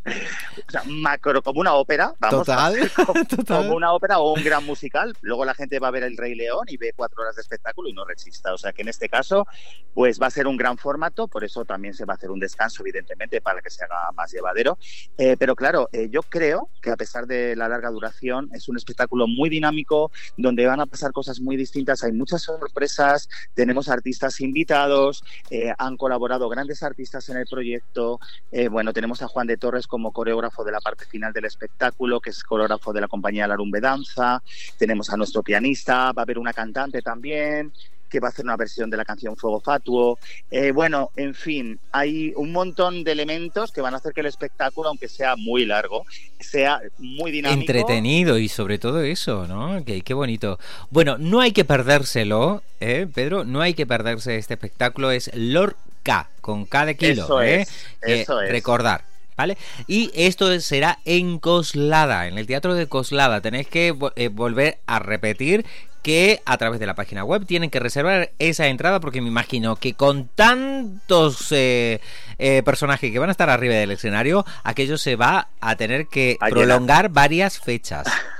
O 0.67 0.71
sea, 0.71 0.83
macro, 0.85 1.41
como 1.41 1.59
una 1.59 1.73
ópera, 1.73 2.13
vamos, 2.19 2.45
Total, 2.45 2.91
como, 3.05 3.25
total. 3.29 3.63
como 3.63 3.75
una 3.75 3.93
ópera 3.93 4.19
o 4.19 4.33
un 4.33 4.43
gran 4.43 4.65
musical. 4.65 5.15
Luego 5.21 5.45
la 5.45 5.53
gente 5.53 5.79
va 5.79 5.89
a 5.89 5.91
ver 5.91 6.03
El 6.03 6.17
Rey 6.17 6.35
León 6.35 6.65
y 6.67 6.77
ve 6.77 6.93
cuatro 6.95 7.21
horas 7.21 7.35
de 7.35 7.41
espectáculo 7.41 7.89
y 7.89 7.93
no 7.93 8.05
resista. 8.05 8.53
O 8.53 8.57
sea 8.57 8.73
que 8.73 8.81
en 8.81 8.87
este 8.87 9.09
caso, 9.09 9.45
pues 9.93 10.21
va 10.21 10.27
a 10.27 10.31
ser 10.31 10.47
un 10.47 10.57
gran 10.57 10.77
formato, 10.77 11.27
por 11.27 11.43
eso 11.43 11.65
también 11.65 11.93
se 11.93 12.05
va 12.05 12.13
a 12.13 12.17
hacer 12.17 12.31
un 12.31 12.39
descanso, 12.39 12.83
evidentemente, 12.83 13.41
para 13.41 13.61
que 13.61 13.69
se 13.69 13.83
haga 13.83 14.11
más 14.15 14.31
llevadero. 14.31 14.77
Eh, 15.17 15.35
pero 15.37 15.55
claro, 15.55 15.89
eh, 15.91 16.07
yo 16.09 16.21
creo 16.23 16.69
que 16.81 16.91
a 16.91 16.97
pesar 16.97 17.27
de 17.27 17.55
la 17.55 17.67
larga 17.67 17.89
duración, 17.89 18.49
es 18.53 18.69
un 18.69 18.77
espectáculo 18.77 19.27
muy 19.27 19.49
dinámico, 19.49 20.11
donde 20.37 20.65
van 20.65 20.79
a 20.79 20.85
pasar 20.85 21.11
cosas 21.11 21.39
muy 21.39 21.55
distintas, 21.57 22.03
hay 22.03 22.11
muchas 22.11 22.43
sorpresas, 22.43 23.29
tenemos 23.53 23.89
artistas 23.97 24.39
invitados, 24.41 25.23
eh, 25.49 25.73
han 25.77 25.97
colaborado 25.97 26.47
grandes 26.49 26.83
artistas 26.83 27.27
en 27.29 27.37
el 27.37 27.45
proyecto, 27.45 28.19
eh, 28.51 28.67
bueno, 28.67 28.93
tenemos 28.93 29.21
a 29.21 29.27
Juan 29.27 29.47
de 29.47 29.57
Torres 29.57 29.87
como 29.87 30.11
coreógrafo 30.11 30.63
de 30.63 30.71
la 30.71 30.79
parte 30.79 31.05
final 31.05 31.33
del 31.33 31.45
espectáculo, 31.45 32.19
que 32.19 32.29
es 32.29 32.43
coreógrafo 32.43 32.93
de 32.93 33.01
la 33.01 33.07
compañía 33.07 33.47
Larumbe 33.47 33.81
Danza, 33.81 34.41
tenemos 34.77 35.09
a 35.09 35.17
nuestro 35.17 35.43
pianista, 35.43 36.11
va 36.13 36.21
a 36.21 36.23
haber 36.23 36.39
una 36.39 36.53
cantante 36.53 37.01
también, 37.01 37.73
que 38.09 38.19
va 38.19 38.27
a 38.27 38.31
hacer 38.31 38.45
una 38.45 38.55
versión 38.57 38.89
de 38.89 38.97
la 38.97 39.05
canción 39.05 39.35
Fuego 39.35 39.59
Fatuo. 39.59 40.17
Eh, 40.51 40.71
bueno, 40.71 41.11
en 41.15 41.33
fin, 41.35 41.79
hay 41.91 42.33
un 42.35 42.51
montón 42.51 43.03
de 43.03 43.11
elementos 43.11 43.71
que 43.71 43.81
van 43.81 43.93
a 43.93 43.97
hacer 43.97 44.13
que 44.13 44.21
el 44.21 44.27
espectáculo, 44.27 44.89
aunque 44.89 45.07
sea 45.07 45.35
muy 45.35 45.65
largo, 45.65 46.05
sea 46.39 46.81
muy 46.97 47.31
dinámico. 47.31 47.61
Entretenido 47.61 48.37
y 48.37 48.47
sobre 48.47 48.79
todo 48.79 49.01
eso, 49.01 49.47
¿no? 49.47 49.83
Que 49.83 50.01
qué 50.01 50.13
bonito. 50.13 50.59
Bueno, 50.89 51.17
no 51.17 51.41
hay 51.41 51.51
que 51.51 51.65
perdérselo, 51.65 52.63
¿eh, 52.79 53.07
Pedro? 53.13 53.43
No 53.43 53.61
hay 53.61 53.73
que 53.73 53.85
perderse 53.85 54.37
este 54.37 54.53
espectáculo. 54.53 55.11
Es 55.11 55.31
Lorca, 55.33 56.29
con 56.41 56.65
K 56.65 56.85
de 56.85 56.95
kilo, 56.97 57.23
Eso 57.23 57.41
¿eh? 57.41 57.61
es, 57.61 57.69
Eh, 58.01 58.21
eso 58.21 58.41
es. 58.41 58.51
Recordar. 58.51 59.03
¿Vale? 59.35 59.55
Y 59.85 60.09
esto 60.15 60.59
será 60.59 60.97
en 61.05 61.37
Coslada, 61.37 62.27
en 62.27 62.39
el 62.39 62.47
Teatro 62.47 62.73
de 62.73 62.87
Coslada. 62.87 63.39
Tenéis 63.39 63.67
que 63.67 63.95
eh, 64.15 64.29
volver 64.29 64.79
a 64.87 64.97
repetir 64.97 65.63
que 66.01 66.41
a 66.45 66.57
través 66.57 66.79
de 66.79 66.85
la 66.85 66.95
página 66.95 67.23
web 67.23 67.45
tienen 67.45 67.69
que 67.69 67.79
reservar 67.79 68.31
esa 68.39 68.67
entrada 68.67 68.99
porque 68.99 69.21
me 69.21 69.27
imagino 69.27 69.75
que 69.75 69.93
con 69.93 70.27
tantos 70.27 71.51
eh, 71.51 71.99
eh, 72.37 72.63
personajes 72.63 73.11
que 73.11 73.19
van 73.19 73.29
a 73.29 73.31
estar 73.31 73.49
arriba 73.49 73.75
del 73.75 73.91
escenario, 73.91 74.45
aquello 74.63 74.97
se 74.97 75.15
va 75.15 75.49
a 75.59 75.75
tener 75.75 76.07
que 76.07 76.37
prolongar 76.49 77.09
varias 77.09 77.59
fechas. 77.59 78.07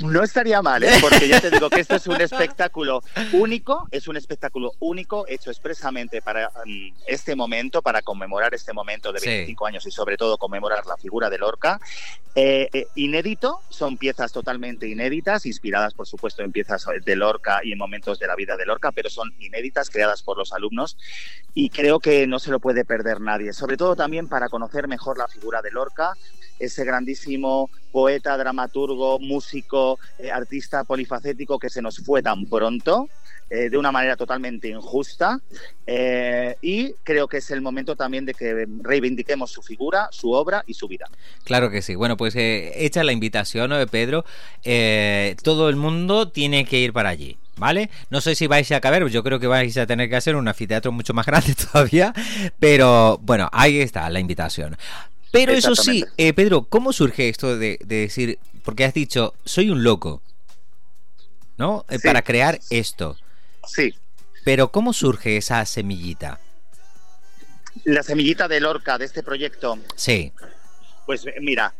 No 0.00 0.22
estaría 0.22 0.62
mal, 0.62 0.82
¿eh? 0.84 0.92
porque 1.00 1.26
ya 1.28 1.40
te 1.40 1.50
digo 1.50 1.70
que 1.70 1.80
esto 1.80 1.96
es 1.96 2.06
un 2.06 2.20
espectáculo 2.20 3.02
único, 3.32 3.88
es 3.90 4.06
un 4.06 4.16
espectáculo 4.16 4.72
único 4.78 5.26
hecho 5.26 5.50
expresamente 5.50 6.22
para 6.22 6.50
mm, 6.64 6.92
este 7.06 7.34
momento, 7.34 7.82
para 7.82 8.02
conmemorar 8.02 8.54
este 8.54 8.72
momento 8.72 9.12
de 9.12 9.20
Sí. 9.20 9.28
25 9.28 9.66
años 9.66 9.86
y 9.86 9.90
sobre 9.90 10.16
todo 10.16 10.38
conmemorar 10.38 10.86
la 10.86 10.96
figura 10.96 11.28
de 11.30 11.38
Lorca. 11.38 11.80
Eh, 12.34 12.68
eh, 12.72 12.86
inédito, 12.94 13.62
son 13.68 13.96
piezas 13.96 14.32
totalmente 14.32 14.86
inéditas, 14.86 15.44
inspiradas 15.46 15.94
por 15.94 16.06
supuesto 16.06 16.42
en 16.42 16.52
piezas 16.52 16.86
de 17.04 17.16
Lorca 17.16 17.60
y 17.64 17.72
en 17.72 17.78
momentos 17.78 18.18
de 18.20 18.28
la 18.28 18.36
vida 18.36 18.56
de 18.56 18.64
Lorca, 18.66 18.92
pero 18.92 19.10
son 19.10 19.34
inéditas, 19.40 19.90
creadas 19.90 20.22
por 20.22 20.36
los 20.38 20.52
alumnos 20.52 20.96
y 21.54 21.70
creo 21.70 21.98
que 21.98 22.26
no 22.28 22.38
se 22.38 22.50
lo 22.50 22.60
puede 22.60 22.84
perder 22.84 23.20
nadie, 23.20 23.52
sobre 23.52 23.76
todo 23.76 23.96
también 23.96 24.28
para 24.28 24.48
conocer 24.48 24.86
mejor 24.86 25.18
la 25.18 25.26
figura 25.26 25.62
de 25.62 25.72
Lorca, 25.72 26.12
ese 26.58 26.84
grandísimo 26.84 27.70
poeta, 27.90 28.36
dramaturgo, 28.36 29.18
músico, 29.18 29.98
eh, 30.18 30.30
artista 30.30 30.84
polifacético 30.84 31.58
que 31.58 31.70
se 31.70 31.82
nos 31.82 31.98
fue 31.98 32.22
tan 32.22 32.46
pronto. 32.46 33.08
eh, 33.50 33.70
de 33.70 33.78
una 33.78 33.90
manera 33.90 34.14
totalmente 34.14 34.68
injusta 34.68 35.40
eh, 35.86 36.54
y 36.60 36.92
creo 37.02 37.26
que 37.26 37.38
es 37.38 37.50
el 37.50 37.62
momento 37.62 37.96
también 37.96 38.26
de 38.26 38.34
que 38.34 38.66
reivindiquemos 38.82 39.50
su 39.50 39.62
figura, 39.62 40.08
su 40.12 40.32
obra 40.32 40.62
y 40.66 40.74
su 40.74 40.86
vida. 40.86 41.06
Claro 41.44 41.70
que 41.70 41.80
sí. 41.80 41.94
Bueno, 41.94 42.18
pues 42.18 42.34
hecha 42.36 43.02
la 43.04 43.12
invitación, 43.12 43.70
¿no, 43.70 43.86
Pedro? 43.86 44.26
Todo 45.42 45.70
el 45.70 45.76
mundo 45.76 46.28
tiene 46.28 46.66
que 46.66 46.78
ir 46.78 46.92
para 46.92 47.08
allí. 47.08 47.38
¿Vale? 47.56 47.90
No 48.10 48.20
sé 48.20 48.34
si 48.34 48.46
vais 48.46 48.70
a 48.70 48.80
caber, 48.80 49.04
yo 49.08 49.24
creo 49.24 49.40
que 49.40 49.48
vais 49.48 49.76
a 49.78 49.86
tener 49.86 50.08
que 50.08 50.16
hacer 50.16 50.36
un 50.36 50.46
anfiteatro 50.46 50.92
mucho 50.92 51.12
más 51.12 51.26
grande 51.30 51.54
todavía, 51.54 52.12
pero 52.60 53.18
bueno, 53.22 53.48
ahí 53.50 53.80
está 53.80 54.08
la 54.10 54.20
invitación. 54.20 54.76
Pero 55.30 55.52
eso 55.52 55.74
sí, 55.76 56.04
eh, 56.16 56.32
Pedro, 56.32 56.64
¿cómo 56.64 56.92
surge 56.92 57.28
esto 57.28 57.56
de, 57.58 57.78
de 57.84 57.96
decir, 57.96 58.38
porque 58.64 58.84
has 58.84 58.94
dicho, 58.94 59.34
soy 59.44 59.70
un 59.70 59.82
loco, 59.82 60.22
¿no? 61.56 61.84
Eh, 61.88 61.98
Sí. 61.98 62.06
Para 62.06 62.22
crear 62.22 62.58
esto. 62.70 63.16
Sí, 63.66 63.94
Pero 64.44 64.70
¿cómo 64.72 64.92
surge 64.92 65.36
esa 65.36 65.64
semillita? 65.66 66.40
la 67.84 68.02
semillita 68.02 68.48
de 68.48 68.58
Lorca 68.60 68.98
de 68.98 69.04
este 69.04 69.22
proyecto 69.22 69.78
Sí, 69.94 70.32
Pues 71.06 71.24
mira, 71.40 71.74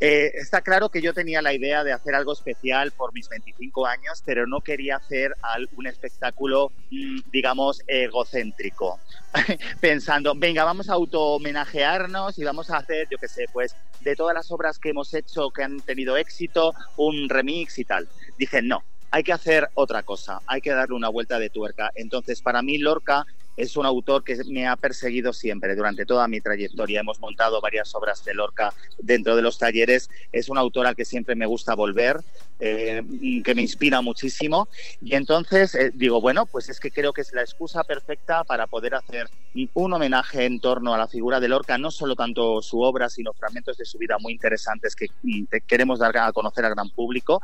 eh, 0.00 0.30
está 0.34 0.60
claro 0.62 0.90
que 0.90 1.02
yo 1.02 1.12
tenía 1.12 1.42
la 1.42 1.52
idea 1.52 1.82
de 1.82 1.92
hacer 1.92 2.14
algo 2.14 2.32
especial 2.32 2.92
por 2.92 3.12
mis 3.12 3.28
25 3.28 3.86
años, 3.86 4.22
pero 4.24 4.46
no 4.46 4.60
quería 4.60 4.96
hacer 4.96 5.34
un 5.76 5.86
espectáculo, 5.86 6.70
mm, 6.90 7.30
digamos, 7.32 7.82
egocéntrico. 7.86 9.00
Pensando, 9.80 10.34
venga, 10.36 10.64
vamos 10.64 10.88
a 10.88 10.94
auto-homenajearnos 10.94 12.38
y 12.38 12.44
vamos 12.44 12.70
a 12.70 12.76
hacer, 12.76 13.08
yo 13.10 13.18
qué 13.18 13.28
sé, 13.28 13.46
pues 13.52 13.74
de 14.00 14.14
todas 14.14 14.34
las 14.34 14.50
obras 14.52 14.78
que 14.78 14.90
hemos 14.90 15.12
hecho 15.14 15.50
que 15.50 15.64
han 15.64 15.80
tenido 15.80 16.16
éxito, 16.16 16.72
un 16.96 17.28
remix 17.28 17.78
y 17.78 17.84
tal. 17.84 18.08
Dije, 18.38 18.62
no, 18.62 18.84
hay 19.10 19.22
que 19.22 19.32
hacer 19.32 19.68
otra 19.74 20.02
cosa, 20.02 20.40
hay 20.46 20.60
que 20.60 20.70
darle 20.70 20.94
una 20.94 21.08
vuelta 21.08 21.38
de 21.38 21.50
tuerca. 21.50 21.90
Entonces, 21.94 22.42
para 22.42 22.62
mí, 22.62 22.78
Lorca 22.78 23.26
es 23.58 23.76
un 23.76 23.84
autor 23.84 24.22
que 24.22 24.36
me 24.46 24.68
ha 24.68 24.76
perseguido 24.76 25.32
siempre 25.32 25.74
durante 25.74 26.06
toda 26.06 26.28
mi 26.28 26.40
trayectoria. 26.40 27.00
Hemos 27.00 27.18
montado 27.18 27.60
varias 27.60 27.92
obras 27.96 28.24
de 28.24 28.32
Lorca 28.32 28.72
dentro 28.98 29.34
de 29.34 29.42
los 29.42 29.58
talleres. 29.58 30.08
Es 30.32 30.48
un 30.48 30.58
autor 30.58 30.86
al 30.86 30.94
que 30.94 31.04
siempre 31.04 31.34
me 31.34 31.44
gusta 31.44 31.74
volver, 31.74 32.20
eh, 32.60 33.02
que 33.44 33.54
me 33.56 33.62
inspira 33.62 34.00
muchísimo. 34.00 34.68
Y 35.02 35.16
entonces 35.16 35.74
eh, 35.74 35.90
digo, 35.92 36.20
bueno, 36.20 36.46
pues 36.46 36.68
es 36.68 36.78
que 36.78 36.92
creo 36.92 37.12
que 37.12 37.22
es 37.22 37.32
la 37.32 37.42
excusa 37.42 37.82
perfecta 37.82 38.44
para 38.44 38.68
poder 38.68 38.94
hacer 38.94 39.28
un 39.74 39.92
homenaje 39.92 40.44
en 40.44 40.60
torno 40.60 40.94
a 40.94 40.98
la 40.98 41.08
figura 41.08 41.40
de 41.40 41.48
Lorca, 41.48 41.78
no 41.78 41.90
solo 41.90 42.14
tanto 42.14 42.62
su 42.62 42.80
obra, 42.80 43.08
sino 43.08 43.32
fragmentos 43.32 43.76
de 43.76 43.84
su 43.84 43.98
vida 43.98 44.16
muy 44.20 44.32
interesantes 44.32 44.94
que 44.94 45.06
mm, 45.22 45.44
queremos 45.66 45.98
dar 45.98 46.16
a 46.16 46.32
conocer 46.32 46.64
al 46.64 46.74
gran 46.74 46.90
público. 46.90 47.42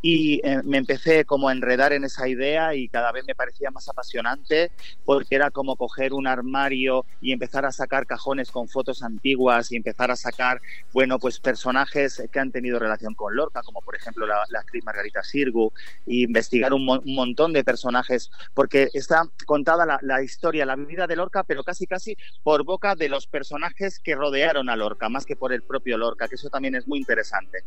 Y 0.00 0.40
eh, 0.46 0.62
me 0.62 0.78
empecé 0.78 1.24
como 1.24 1.48
a 1.48 1.52
enredar 1.52 1.92
en 1.92 2.04
esa 2.04 2.28
idea 2.28 2.74
y 2.76 2.88
cada 2.88 3.10
vez 3.10 3.24
me 3.26 3.34
parecía 3.34 3.72
más 3.72 3.88
apasionante 3.88 4.70
porque 5.04 5.34
era 5.34 5.50
como 5.56 5.74
coger 5.76 6.12
un 6.12 6.26
armario 6.26 7.06
y 7.22 7.32
empezar 7.32 7.64
a 7.64 7.72
sacar 7.72 8.06
cajones 8.06 8.50
con 8.50 8.68
fotos 8.68 9.02
antiguas 9.02 9.72
y 9.72 9.76
empezar 9.76 10.10
a 10.10 10.16
sacar, 10.16 10.60
bueno, 10.92 11.18
pues 11.18 11.40
personajes 11.40 12.22
que 12.30 12.38
han 12.38 12.52
tenido 12.52 12.78
relación 12.78 13.14
con 13.14 13.34
Lorca, 13.34 13.62
como 13.62 13.80
por 13.80 13.96
ejemplo 13.96 14.26
la, 14.26 14.44
la 14.50 14.60
actriz 14.60 14.84
Margarita 14.84 15.22
Sirgu, 15.22 15.72
y 16.06 16.24
investigar 16.24 16.74
un, 16.74 16.84
mo- 16.84 17.00
un 17.04 17.14
montón 17.14 17.54
de 17.54 17.64
personajes, 17.64 18.30
porque 18.52 18.90
está 18.92 19.22
contada 19.46 19.86
la, 19.86 19.98
la 20.02 20.22
historia, 20.22 20.66
la 20.66 20.76
vida 20.76 21.06
de 21.06 21.16
Lorca, 21.16 21.42
pero 21.42 21.64
casi 21.64 21.86
casi 21.86 22.16
por 22.42 22.62
boca 22.64 22.94
de 22.94 23.08
los 23.08 23.26
personajes 23.26 23.98
que 23.98 24.14
rodearon 24.14 24.68
a 24.68 24.76
Lorca, 24.76 25.08
más 25.08 25.24
que 25.24 25.36
por 25.36 25.54
el 25.54 25.62
propio 25.62 25.96
Lorca, 25.96 26.28
que 26.28 26.34
eso 26.34 26.50
también 26.50 26.74
es 26.74 26.86
muy 26.86 26.98
interesante. 26.98 27.60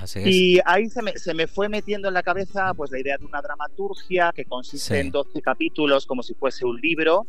así 0.00 0.20
es. 0.20 0.26
Y 0.28 0.60
ahí 0.64 0.88
se 0.88 1.02
me, 1.02 1.18
se 1.18 1.34
me 1.34 1.48
fue 1.48 1.68
metiendo 1.68 2.06
en 2.06 2.14
la 2.14 2.22
cabeza 2.22 2.72
pues 2.74 2.92
la 2.92 3.00
idea 3.00 3.18
de 3.18 3.24
una 3.24 3.42
dramaturgia 3.42 4.30
que 4.32 4.44
consiste 4.44 4.84
Sí. 4.94 5.00
en 5.00 5.10
12 5.10 5.40
capítulos 5.40 6.04
como 6.06 6.22
si 6.22 6.34
fuese 6.34 6.64
un 6.66 6.78
libro 6.80 7.23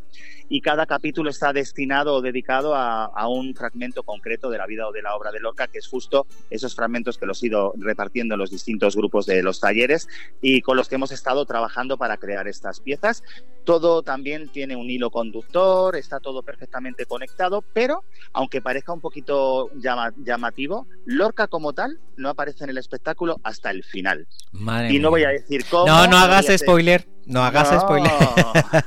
y 0.48 0.62
cada 0.62 0.86
capítulo 0.86 1.30
está 1.32 1.54
destinado 1.54 2.14
o 2.14 2.22
dedicado 2.22 2.76
a, 2.76 3.06
a 3.06 3.28
un 3.28 3.56
fragmento 3.56 4.04
concreto 4.04 4.50
de 4.52 4.60
la 4.60 4.68
vida 4.68 4.88
o 4.88 4.92
de 4.92 5.02
la 5.02 5.16
obra 5.16 5.32
de 5.32 5.40
Lorca, 5.40 5.68
que 5.68 5.80
es 5.80 5.88
justo 5.88 6.28
esos 6.52 6.76
fragmentos 6.76 7.18
que 7.18 7.26
los 7.26 7.42
he 7.42 7.48
ido 7.48 7.74
repartiendo 7.78 8.36
en 8.36 8.40
los 8.40 8.52
distintos 8.52 8.96
grupos 8.96 9.26
de 9.26 9.42
los 9.42 9.60
talleres 9.60 10.08
y 10.42 10.62
con 10.62 10.78
los 10.78 10.88
que 10.88 10.96
hemos 10.96 11.12
estado 11.12 11.46
trabajando 11.46 11.98
para 11.98 12.18
crear 12.18 12.48
estas 12.48 12.80
piezas. 12.80 13.24
Todo 13.64 14.04
también 14.04 14.50
tiene 14.50 14.76
un 14.76 14.88
hilo 14.92 15.10
conductor, 15.10 15.96
está 15.96 16.20
todo 16.20 16.44
perfectamente 16.44 17.08
conectado, 17.08 17.64
pero 17.74 18.04
aunque 18.34 18.62
parezca 18.62 18.94
un 18.94 19.02
poquito 19.02 19.72
llama- 19.76 20.14
llamativo, 20.18 20.86
Lorca 21.06 21.48
como 21.48 21.74
tal 21.74 22.00
no 22.18 22.30
aparece 22.30 22.64
en 22.66 22.70
el 22.70 22.78
espectáculo 22.78 23.40
hasta 23.44 23.72
el 23.72 23.84
final. 23.84 24.28
Madre 24.52 24.94
Y 24.94 25.00
no 25.00 25.10
mía. 25.10 25.10
voy 25.10 25.24
a 25.24 25.30
decir 25.30 25.66
cómo. 25.70 25.88
No, 25.88 26.06
no 26.06 26.18
hagas 26.18 26.46
spoiler. 26.56 27.08
No 27.26 27.44
hagas 27.44 27.72
No. 27.72 27.82
spoiler. 27.82 28.12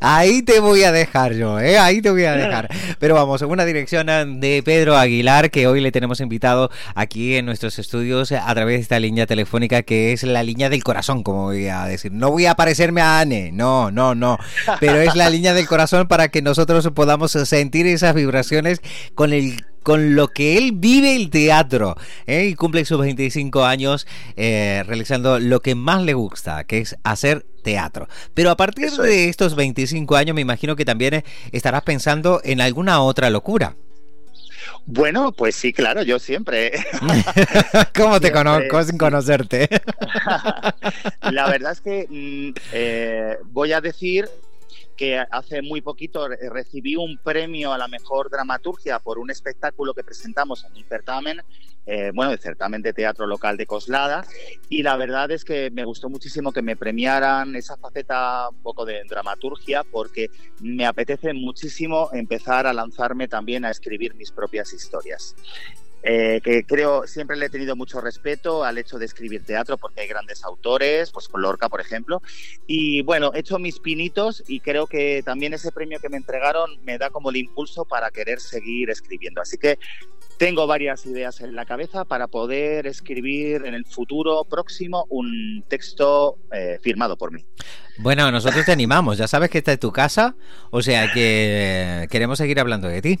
Ahí 0.00 0.42
te 0.42 0.60
voy 0.60 0.84
a 0.84 0.92
dejar 0.92 1.34
yo, 1.34 1.58
¿eh? 1.58 1.78
Ahí 1.78 2.00
te 2.00 2.10
voy 2.10 2.24
a 2.24 2.32
dejar. 2.32 2.68
Pero 2.98 3.14
vamos, 3.14 3.42
en 3.42 3.50
una 3.50 3.64
dirección 3.64 4.06
de 4.40 4.62
Pedro 4.64 4.96
Aguilar, 4.96 5.50
que 5.50 5.66
hoy 5.66 5.80
le 5.80 5.92
tenemos 5.92 6.20
invitado 6.20 6.70
aquí 6.94 7.36
en 7.36 7.46
nuestros 7.46 7.78
estudios 7.78 8.32
a 8.32 8.54
través 8.54 8.76
de 8.76 8.82
esta 8.82 9.00
línea 9.00 9.26
telefónica 9.26 9.82
que 9.82 10.12
es 10.12 10.22
la 10.22 10.42
línea 10.42 10.68
del 10.68 10.84
corazón, 10.84 11.22
como 11.22 11.44
voy 11.44 11.68
a 11.68 11.84
decir. 11.86 12.12
No 12.12 12.30
voy 12.30 12.46
a 12.46 12.54
parecerme 12.54 13.00
a 13.00 13.20
Anne, 13.20 13.50
no, 13.52 13.90
no, 13.90 14.14
no. 14.14 14.38
Pero 14.80 15.00
es 15.00 15.14
la 15.16 15.30
línea 15.30 15.54
del 15.54 15.66
corazón 15.66 16.06
para 16.06 16.28
que 16.28 16.42
nosotros 16.42 16.88
podamos 16.94 17.32
sentir 17.32 17.86
esas 17.86 18.14
vibraciones 18.14 18.80
con 19.14 19.32
el 19.32 19.64
con 19.82 20.14
lo 20.14 20.28
que 20.28 20.58
él 20.58 20.72
vive 20.74 21.16
el 21.16 21.30
teatro 21.30 21.96
¿eh? 22.26 22.46
y 22.46 22.54
cumple 22.54 22.84
sus 22.84 23.00
25 23.00 23.64
años 23.64 24.06
eh, 24.36 24.82
realizando 24.86 25.38
lo 25.38 25.60
que 25.60 25.74
más 25.74 26.02
le 26.02 26.14
gusta, 26.14 26.64
que 26.64 26.78
es 26.78 26.96
hacer 27.04 27.44
teatro. 27.62 28.08
Pero 28.34 28.50
a 28.50 28.56
partir 28.56 28.90
de 28.90 29.28
estos 29.28 29.54
25 29.54 30.16
años 30.16 30.34
me 30.34 30.40
imagino 30.40 30.76
que 30.76 30.84
también 30.84 31.24
estarás 31.52 31.82
pensando 31.82 32.40
en 32.44 32.60
alguna 32.60 33.00
otra 33.02 33.30
locura. 33.30 33.74
Bueno, 34.84 35.32
pues 35.32 35.54
sí, 35.54 35.72
claro, 35.72 36.02
yo 36.02 36.18
siempre. 36.18 36.72
¿Cómo 37.96 38.20
te 38.20 38.32
conozco 38.32 38.82
sin 38.82 38.98
conocerte? 38.98 39.68
La 41.30 41.48
verdad 41.48 41.72
es 41.72 41.80
que 41.80 42.06
mm, 42.08 42.58
eh, 42.72 43.36
voy 43.44 43.72
a 43.72 43.80
decir 43.80 44.28
que 44.96 45.18
hace 45.18 45.62
muy 45.62 45.80
poquito 45.80 46.28
recibí 46.28 46.96
un 46.96 47.18
premio 47.18 47.72
a 47.72 47.78
la 47.78 47.88
mejor 47.88 48.30
dramaturgia 48.30 48.98
por 48.98 49.18
un 49.18 49.30
espectáculo 49.30 49.94
que 49.94 50.04
presentamos 50.04 50.64
en 50.64 50.76
un 50.76 50.84
certamen, 50.84 51.42
eh, 51.86 52.12
bueno, 52.14 52.32
el 52.32 52.38
certamen 52.38 52.82
de 52.82 52.92
teatro 52.92 53.26
local 53.26 53.56
de 53.56 53.66
Coslada, 53.66 54.24
y 54.68 54.82
la 54.82 54.96
verdad 54.96 55.30
es 55.30 55.44
que 55.44 55.70
me 55.70 55.84
gustó 55.84 56.08
muchísimo 56.08 56.52
que 56.52 56.62
me 56.62 56.76
premiaran 56.76 57.56
esa 57.56 57.76
faceta 57.76 58.48
un 58.50 58.62
poco 58.62 58.84
de 58.84 59.02
dramaturgia 59.08 59.82
porque 59.84 60.30
me 60.60 60.86
apetece 60.86 61.32
muchísimo 61.32 62.10
empezar 62.12 62.66
a 62.66 62.72
lanzarme 62.72 63.28
también 63.28 63.64
a 63.64 63.70
escribir 63.70 64.14
mis 64.14 64.30
propias 64.30 64.72
historias. 64.72 65.34
Eh, 66.02 66.40
que 66.42 66.64
creo 66.64 67.06
siempre 67.06 67.36
le 67.36 67.46
he 67.46 67.50
tenido 67.50 67.76
mucho 67.76 68.00
respeto 68.00 68.64
al 68.64 68.78
hecho 68.78 68.98
de 68.98 69.04
escribir 69.06 69.44
teatro 69.44 69.78
porque 69.78 70.00
hay 70.00 70.08
grandes 70.08 70.42
autores, 70.44 71.12
pues 71.12 71.28
con 71.28 71.42
Lorca, 71.42 71.68
por 71.68 71.80
ejemplo. 71.80 72.22
Y 72.66 73.02
bueno, 73.02 73.32
he 73.34 73.40
hecho 73.40 73.58
mis 73.58 73.78
pinitos 73.78 74.42
y 74.48 74.60
creo 74.60 74.86
que 74.86 75.22
también 75.24 75.54
ese 75.54 75.70
premio 75.70 76.00
que 76.00 76.08
me 76.08 76.16
entregaron 76.16 76.82
me 76.84 76.98
da 76.98 77.10
como 77.10 77.30
el 77.30 77.36
impulso 77.36 77.84
para 77.84 78.10
querer 78.10 78.40
seguir 78.40 78.90
escribiendo. 78.90 79.40
Así 79.40 79.58
que 79.58 79.78
tengo 80.38 80.66
varias 80.66 81.06
ideas 81.06 81.40
en 81.40 81.54
la 81.54 81.64
cabeza 81.64 82.04
para 82.04 82.26
poder 82.26 82.88
escribir 82.88 83.64
en 83.64 83.74
el 83.74 83.84
futuro 83.86 84.44
próximo 84.44 85.06
un 85.08 85.64
texto 85.68 86.38
eh, 86.50 86.80
firmado 86.82 87.16
por 87.16 87.30
mí. 87.30 87.44
Bueno, 87.98 88.28
nosotros 88.32 88.64
te 88.64 88.72
animamos, 88.72 89.18
ya 89.18 89.28
sabes 89.28 89.50
que 89.50 89.58
está 89.58 89.72
en 89.72 89.78
tu 89.78 89.92
casa, 89.92 90.34
o 90.70 90.82
sea 90.82 91.12
que 91.12 92.08
queremos 92.10 92.38
seguir 92.38 92.58
hablando 92.58 92.88
de 92.88 93.02
ti. 93.02 93.20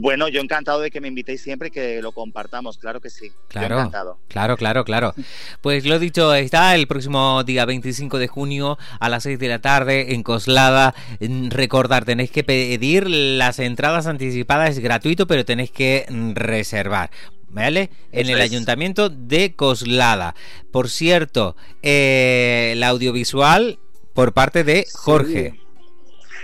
Bueno, 0.00 0.28
yo 0.28 0.40
encantado 0.40 0.80
de 0.80 0.90
que 0.90 1.00
me 1.00 1.08
invitéis 1.08 1.42
siempre 1.42 1.68
y 1.68 1.70
que 1.70 2.02
lo 2.02 2.12
compartamos, 2.12 2.78
claro 2.78 3.00
que 3.00 3.10
sí. 3.10 3.30
Claro, 3.48 3.76
encantado. 3.76 4.18
claro, 4.28 4.56
claro, 4.56 4.84
claro. 4.84 5.14
Pues 5.60 5.84
lo 5.84 5.98
dicho, 5.98 6.34
está 6.34 6.74
el 6.74 6.86
próximo 6.86 7.42
día 7.44 7.64
25 7.64 8.18
de 8.18 8.28
junio 8.28 8.78
a 9.00 9.08
las 9.08 9.24
6 9.24 9.38
de 9.38 9.48
la 9.48 9.60
tarde 9.60 10.14
en 10.14 10.22
Coslada. 10.22 10.94
Recordar, 11.20 12.04
tenéis 12.04 12.30
que 12.30 12.44
pedir 12.44 13.08
las 13.08 13.58
entradas 13.58 14.06
anticipadas, 14.06 14.70
es 14.70 14.78
gratuito, 14.78 15.26
pero 15.26 15.44
tenéis 15.44 15.70
que 15.70 16.06
reservar. 16.34 17.10
¿Vale? 17.48 17.90
en 18.12 18.28
el 18.28 18.40
ayuntamiento 18.40 19.08
de 19.08 19.54
Coslada. 19.54 20.34
Por 20.70 20.90
cierto, 20.90 21.56
eh, 21.82 22.72
el 22.72 22.82
audiovisual 22.82 23.78
por 24.12 24.32
parte 24.32 24.64
de 24.64 24.86
Jorge. 24.92 25.54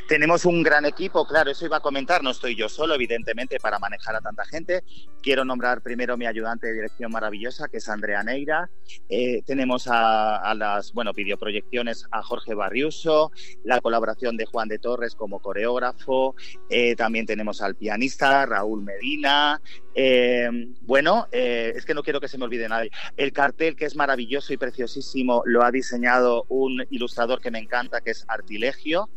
Tenemos 0.09 0.44
un 0.44 0.62
gran 0.62 0.85
equipo, 0.85 1.25
claro, 1.26 1.50
eso 1.50 1.64
iba 1.64 1.78
a 1.78 1.80
comentar, 1.80 2.23
no 2.23 2.30
estoy 2.30 2.56
yo 2.56 2.68
solo, 2.68 2.94
evidentemente, 2.94 3.59
para 3.59 3.78
manejar 3.78 4.16
a 4.16 4.21
tanta 4.21 4.44
gente. 4.44 4.82
Quiero 5.23 5.44
nombrar 5.44 5.80
primero 5.80 6.16
mi 6.16 6.26
ayudante 6.26 6.66
de 6.66 6.75
dirección 6.75 7.12
maravillosa, 7.12 7.68
que 7.68 7.78
es 7.78 7.88
Andrea 7.88 8.23
Neira. 8.23 8.68
Eh, 9.09 9.42
tenemos 9.47 9.87
a, 9.88 10.54
las 10.54 10.92
bueno, 10.92 11.12
videoproyecciones 11.12 12.06
a 12.11 12.23
Jorge 12.23 12.54
Barriuso, 12.54 13.30
la 13.64 13.80
colaboración 13.80 14.37
de 14.37 14.44
Juan 14.44 14.68
de 14.68 14.78
Torres 14.78 15.14
como 15.14 15.40
coreógrafo, 15.40 16.35
eh, 16.68 16.97
también 16.97 17.25
tenemos 17.25 17.62
al 17.62 17.76
pianista 17.76 18.44
Raúl 18.44 18.82
Medina. 18.82 19.62
Eh, 19.94 20.49
bueno, 20.82 21.28
es 21.30 21.85
que 21.85 21.94
no 21.94 22.02
quiero 22.02 22.21
que 22.21 22.28
se 22.28 22.38
me 22.38 22.44
olvide 22.44 22.68
nadie. 22.68 22.90
El 23.16 23.32
cartel, 23.32 23.76
que 23.76 23.85
es 23.85 23.94
maravilloso 23.94 24.52
y 24.52 24.56
preciosísimo, 24.56 25.42
lo 25.47 25.62
ha 25.62 25.71
diseñado 25.71 26.44
un 26.49 26.85
ilustrador 26.90 27.40
que 27.40 27.50
me 27.50 27.61
encanta, 27.61 28.00
que 28.00 28.11
es 28.11 28.25
Artilegio. 28.28 29.09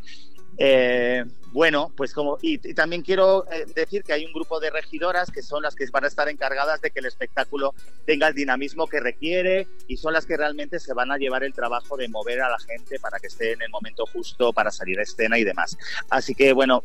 Eh, 0.58 1.26
bueno, 1.56 1.90
pues 1.96 2.14
como, 2.14 2.38
y, 2.42 2.58
también 2.74 3.02
quiero 3.02 3.50
eh, 3.50 3.66
decir 3.74 4.04
que 4.04 4.12
hay 4.12 4.26
un 4.26 4.34
grupo 4.34 4.60
de 4.60 4.70
regidoras 4.72 5.32
que 5.32 5.42
son 5.42 5.64
las 5.64 5.74
que 5.74 5.86
van 5.90 6.04
a 6.04 6.08
estar 6.08 6.28
encargadas 6.28 6.82
de 6.82 6.92
que 6.92 7.00
el 7.00 7.06
espectáculo 7.06 7.74
tenga 8.06 8.28
el 8.28 8.36
dinamismo 8.36 8.88
que 8.88 9.00
requiere 9.00 9.66
y 9.88 9.96
son 9.96 10.12
las 10.12 10.26
que 10.26 10.36
realmente 10.36 10.82
se 10.82 10.94
van 10.94 11.14
a 11.14 11.18
llevar 11.18 11.46
el 11.46 11.54
trabajo 11.54 11.96
de 11.96 12.10
mover 12.10 12.42
a 12.42 12.50
la 12.50 12.60
gente 12.60 13.00
para 13.00 13.20
que 13.20 13.28
esté 13.28 13.54
en 13.54 13.62
el 13.62 13.70
momento 13.70 14.06
justo 14.06 14.52
para 14.52 14.70
salir 14.70 15.00
a 15.00 15.04
escena 15.04 15.40
y 15.40 15.46
demás. 15.46 15.78
Así 16.10 16.36
que 16.36 16.52
bueno, 16.52 16.82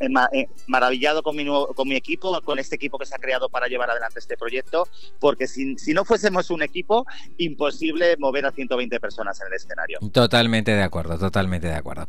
maravillado 0.67 1.21
con 1.21 1.35
mi, 1.35 1.45
con 1.45 1.89
mi 1.89 1.97
equipo, 1.97 2.39
con 2.41 2.57
este 2.57 2.77
equipo 2.77 2.97
que 2.97 3.05
se 3.05 3.13
ha 3.13 3.19
creado 3.19 3.49
para 3.49 3.67
llevar 3.67 3.89
adelante 3.89 4.19
este 4.19 4.37
proyecto, 4.37 4.87
porque 5.19 5.47
si, 5.47 5.77
si 5.79 5.93
no 5.93 6.05
fuésemos 6.05 6.49
un 6.49 6.63
equipo, 6.63 7.05
imposible 7.37 8.15
mover 8.19 8.45
a 8.45 8.51
120 8.53 9.01
personas 9.01 9.37
en 9.41 9.47
el 9.47 9.53
escenario. 9.53 9.99
Totalmente 10.13 10.71
de 10.71 10.83
acuerdo, 10.83 11.17
totalmente 11.17 11.67
de 11.67 11.75
acuerdo. 11.75 12.07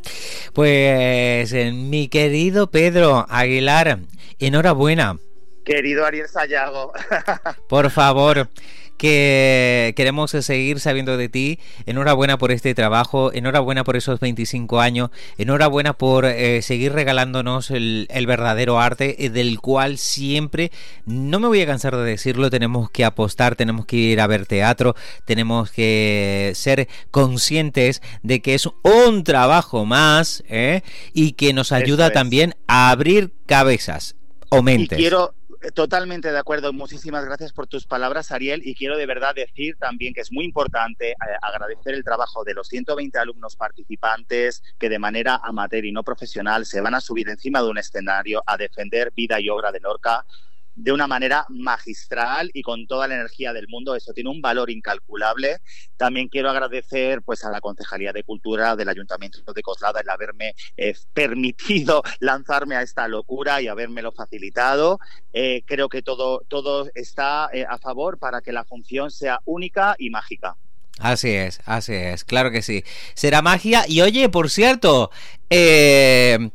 Pues 0.54 1.52
en 1.54 1.90
mi 1.90 2.06
querido 2.06 2.51
Pedro 2.70 3.26
Aguilar, 3.28 3.98
enhorabuena. 4.38 5.18
Querido 5.64 6.04
Ariel 6.04 6.28
Sayago. 6.28 6.92
Por 7.68 7.90
favor, 7.90 8.48
que 8.96 9.92
queremos 9.96 10.30
seguir 10.30 10.80
sabiendo 10.80 11.16
de 11.16 11.28
ti. 11.28 11.58
Enhorabuena 11.86 12.38
por 12.38 12.52
este 12.52 12.74
trabajo, 12.74 13.32
enhorabuena 13.32 13.84
por 13.84 13.96
esos 13.96 14.20
25 14.20 14.80
años, 14.80 15.10
enhorabuena 15.38 15.92
por 15.92 16.24
eh, 16.24 16.62
seguir 16.62 16.92
regalándonos 16.92 17.70
el, 17.70 18.06
verdadero 18.26 18.80
arte 18.80 19.24
eh, 19.24 19.30
del 19.30 19.60
cual 19.60 19.98
siempre, 19.98 20.70
no 21.06 21.40
me 21.40 21.48
voy 21.48 21.60
a 21.60 21.66
cansar 21.66 21.96
de 21.96 22.04
decirlo, 22.04 22.50
tenemos 22.50 22.90
que 22.90 23.04
apostar, 23.04 23.56
tenemos 23.56 23.86
que 23.86 23.96
ir 23.96 24.20
a 24.20 24.26
ver 24.26 24.46
teatro, 24.46 24.94
tenemos 25.24 25.70
que 25.70 26.52
ser 26.54 26.88
conscientes 27.10 28.02
de 28.22 28.40
que 28.40 28.54
es 28.54 28.68
un 28.82 29.24
trabajo 29.24 29.84
más 29.84 30.44
¿eh? 30.48 30.82
y 31.12 31.32
que 31.32 31.52
nos 31.52 31.72
ayuda 31.72 32.10
también 32.10 32.54
a 32.66 32.90
abrir 32.90 33.32
cabezas 33.46 34.16
o 34.50 34.62
mentes. 34.62 34.98
quiero 34.98 35.34
Totalmente 35.70 36.32
de 36.32 36.38
acuerdo. 36.38 36.72
Muchísimas 36.72 37.24
gracias 37.24 37.52
por 37.52 37.68
tus 37.68 37.86
palabras, 37.86 38.32
Ariel. 38.32 38.62
Y 38.64 38.74
quiero 38.74 38.96
de 38.96 39.06
verdad 39.06 39.32
decir 39.32 39.76
también 39.78 40.12
que 40.12 40.20
es 40.20 40.32
muy 40.32 40.44
importante 40.44 41.12
eh, 41.12 41.16
agradecer 41.40 41.94
el 41.94 42.02
trabajo 42.02 42.42
de 42.42 42.54
los 42.54 42.66
120 42.66 43.16
alumnos 43.16 43.54
participantes 43.54 44.64
que 44.76 44.88
de 44.88 44.98
manera 44.98 45.40
amateur 45.42 45.84
y 45.84 45.92
no 45.92 46.02
profesional 46.02 46.66
se 46.66 46.80
van 46.80 46.96
a 46.96 47.00
subir 47.00 47.28
encima 47.28 47.62
de 47.62 47.68
un 47.68 47.78
escenario 47.78 48.42
a 48.44 48.56
defender 48.56 49.12
vida 49.14 49.38
y 49.40 49.48
obra 49.50 49.70
de 49.70 49.78
Lorca 49.78 50.26
de 50.74 50.92
una 50.92 51.06
manera 51.06 51.44
magistral 51.48 52.50
y 52.54 52.62
con 52.62 52.86
toda 52.86 53.08
la 53.08 53.14
energía 53.14 53.52
del 53.52 53.68
mundo. 53.68 53.94
Eso 53.94 54.12
tiene 54.12 54.30
un 54.30 54.40
valor 54.40 54.70
incalculable. 54.70 55.58
También 55.96 56.28
quiero 56.28 56.50
agradecer 56.50 57.22
pues, 57.22 57.44
a 57.44 57.50
la 57.50 57.60
Concejalía 57.60 58.12
de 58.12 58.24
Cultura 58.24 58.76
del 58.76 58.88
Ayuntamiento 58.88 59.52
de 59.52 59.62
Coslada 59.62 60.00
el 60.00 60.08
haberme 60.08 60.54
eh, 60.76 60.94
permitido 61.12 62.02
lanzarme 62.20 62.76
a 62.76 62.82
esta 62.82 63.08
locura 63.08 63.60
y 63.60 63.68
habérmelo 63.68 64.12
facilitado. 64.12 64.98
Eh, 65.32 65.62
creo 65.66 65.88
que 65.88 66.02
todo, 66.02 66.42
todo 66.48 66.88
está 66.94 67.48
eh, 67.52 67.64
a 67.68 67.78
favor 67.78 68.18
para 68.18 68.40
que 68.40 68.52
la 68.52 68.64
función 68.64 69.10
sea 69.10 69.40
única 69.44 69.94
y 69.98 70.10
mágica. 70.10 70.56
Así 70.98 71.30
es, 71.30 71.60
así 71.64 71.94
es, 71.94 72.22
claro 72.24 72.50
que 72.50 72.62
sí. 72.62 72.84
Será 73.14 73.40
magia. 73.40 73.84
Y 73.88 74.02
oye, 74.02 74.28
por 74.28 74.50
cierto, 74.50 75.10
te 75.48 76.50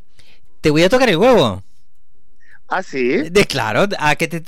voy 0.69 0.83
a 0.83 0.89
tocar 0.89 1.09
el 1.09 1.17
huevo. 1.17 1.63
¿Ah, 2.67 2.83
sí? 2.83 3.29
De 3.29 3.45
claro, 3.45 3.87
a 3.97 4.15
que 4.15 4.27
te, 4.27 4.43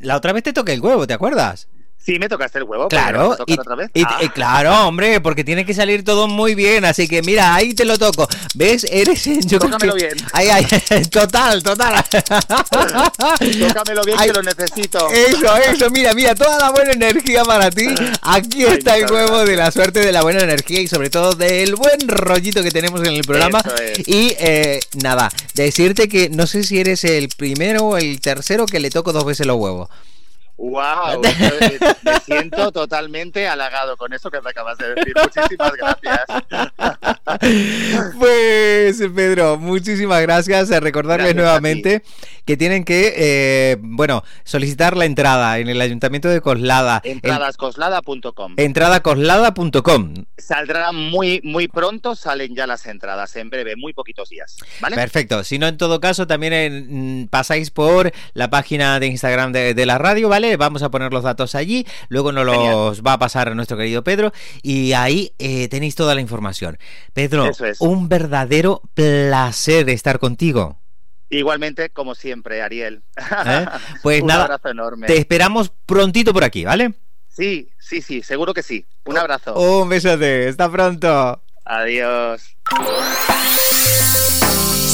la 0.00 0.16
otra 0.16 0.32
vez 0.32 0.44
te 0.44 0.52
toqué 0.52 0.72
el 0.72 0.80
huevo, 0.80 1.06
¿te 1.06 1.14
acuerdas? 1.14 1.68
Sí, 2.06 2.20
me 2.20 2.28
tocaste 2.28 2.58
el 2.58 2.64
huevo. 2.64 2.86
Claro, 2.86 3.36
y, 3.48 3.58
otra 3.58 3.74
vez? 3.74 3.90
Ah. 4.04 4.20
claro, 4.32 4.86
hombre, 4.86 5.20
porque 5.20 5.42
tiene 5.42 5.66
que 5.66 5.74
salir 5.74 6.04
todo 6.04 6.28
muy 6.28 6.54
bien. 6.54 6.84
Así 6.84 7.08
que 7.08 7.20
mira, 7.20 7.52
ahí 7.52 7.74
te 7.74 7.84
lo 7.84 7.98
toco. 7.98 8.28
¿Ves? 8.54 8.86
Eres. 8.88 9.24
Yo 9.46 9.58
Tócamelo 9.58 9.94
bien. 9.94 10.14
Ay, 10.32 10.46
ay, 10.50 11.04
total, 11.10 11.64
total. 11.64 12.04
Tócamelo 12.12 14.04
bien, 14.04 14.18
que 14.18 14.32
lo 14.32 14.42
necesito. 14.44 15.10
Eso, 15.10 15.56
eso, 15.56 15.90
mira, 15.90 16.14
mira, 16.14 16.36
toda 16.36 16.60
la 16.60 16.70
buena 16.70 16.92
energía 16.92 17.42
para 17.42 17.72
ti. 17.72 17.86
Aquí 18.22 18.62
está 18.62 18.96
el 18.98 19.10
huevo 19.10 19.44
de 19.44 19.56
la 19.56 19.72
suerte, 19.72 19.98
de 19.98 20.12
la 20.12 20.22
buena 20.22 20.42
energía 20.42 20.80
y 20.80 20.86
sobre 20.86 21.10
todo 21.10 21.32
del 21.32 21.74
buen 21.74 22.06
rollito 22.06 22.62
que 22.62 22.70
tenemos 22.70 23.00
en 23.00 23.14
el 23.14 23.22
programa. 23.22 23.60
Y 24.06 24.32
eh, 24.38 24.78
nada, 25.02 25.28
decirte 25.54 26.08
que 26.08 26.28
no 26.28 26.46
sé 26.46 26.62
si 26.62 26.78
eres 26.78 27.02
el 27.02 27.30
primero 27.30 27.84
o 27.84 27.96
el 27.96 28.20
tercero 28.20 28.66
que 28.66 28.78
le 28.78 28.90
toco 28.90 29.12
dos 29.12 29.24
veces 29.24 29.44
los 29.44 29.56
huevos. 29.56 29.88
¡Wow! 30.58 31.20
Me 32.02 32.20
siento 32.24 32.72
totalmente 32.72 33.46
halagado 33.46 33.96
con 33.96 34.12
eso 34.12 34.30
que 34.30 34.40
me 34.40 34.50
acabas 34.50 34.78
de 34.78 34.94
decir. 34.94 35.12
Muchísimas 35.22 35.72
gracias. 35.72 36.20
Pues 38.18 39.02
Pedro, 39.14 39.58
muchísimas 39.58 40.22
gracias. 40.22 40.68
Recordarles 40.80 41.34
Gracias 41.34 41.36
nuevamente 41.36 42.02
que 42.44 42.56
tienen 42.56 42.84
que, 42.84 43.12
eh, 43.16 43.76
bueno, 43.80 44.22
solicitar 44.44 44.96
la 44.96 45.04
entrada 45.04 45.58
en 45.58 45.68
el 45.68 45.80
Ayuntamiento 45.80 46.28
de 46.28 46.40
Coslada. 46.40 47.00
En- 47.04 47.12
Entradascoslada.com. 47.16 48.54
Entradacoslada.com. 48.56 50.14
Saldrá 50.38 50.92
muy, 50.92 51.40
muy 51.42 51.66
pronto, 51.66 52.14
salen 52.14 52.54
ya 52.54 52.66
las 52.68 52.86
entradas, 52.86 53.34
en 53.36 53.50
breve, 53.50 53.74
muy 53.76 53.92
poquitos 53.92 54.28
días. 54.28 54.56
¿Vale? 54.80 54.94
Perfecto. 54.94 55.42
Si 55.42 55.58
no, 55.58 55.66
en 55.66 55.76
todo 55.76 55.98
caso, 56.00 56.26
también 56.28 56.52
en- 56.52 57.22
mm, 57.22 57.26
pasáis 57.28 57.70
por 57.72 58.12
la 58.34 58.48
página 58.50 59.00
de 59.00 59.08
Instagram 59.08 59.50
de, 59.52 59.74
de 59.74 59.86
la 59.86 59.98
radio, 59.98 60.28
¿vale? 60.28 60.45
Vamos 60.54 60.84
a 60.84 60.90
poner 60.90 61.12
los 61.12 61.24
datos 61.24 61.56
allí. 61.56 61.84
Luego 62.08 62.30
nos 62.30 62.46
los 62.46 63.02
va 63.02 63.14
a 63.14 63.18
pasar 63.18 63.48
a 63.48 63.54
nuestro 63.56 63.76
querido 63.76 64.04
Pedro. 64.04 64.32
Y 64.62 64.92
ahí 64.92 65.32
eh, 65.40 65.66
tenéis 65.66 65.96
toda 65.96 66.14
la 66.14 66.20
información. 66.20 66.78
Pedro, 67.12 67.46
es. 67.46 67.80
un 67.80 68.08
verdadero 68.08 68.82
placer 68.94 69.90
estar 69.90 70.20
contigo. 70.20 70.78
Igualmente, 71.28 71.90
como 71.90 72.14
siempre, 72.14 72.62
Ariel. 72.62 73.02
¿eh? 73.46 73.66
Pues 74.02 74.20
Un 74.22 74.28
nada, 74.28 74.44
abrazo 74.44 74.68
enorme. 74.68 75.08
te 75.08 75.16
esperamos 75.18 75.72
prontito 75.84 76.32
por 76.32 76.44
aquí, 76.44 76.64
¿vale? 76.64 76.94
Sí, 77.28 77.68
sí, 77.78 78.00
sí, 78.00 78.22
seguro 78.22 78.54
que 78.54 78.62
sí. 78.62 78.86
Un 79.04 79.18
abrazo. 79.18 79.54
Un 79.58 79.88
besote. 79.88 80.48
Hasta 80.48 80.70
pronto. 80.70 81.42
Adiós. 81.64 82.56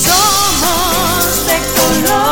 Somos 0.03 1.47
de 1.47 1.59
colores. 1.77 2.32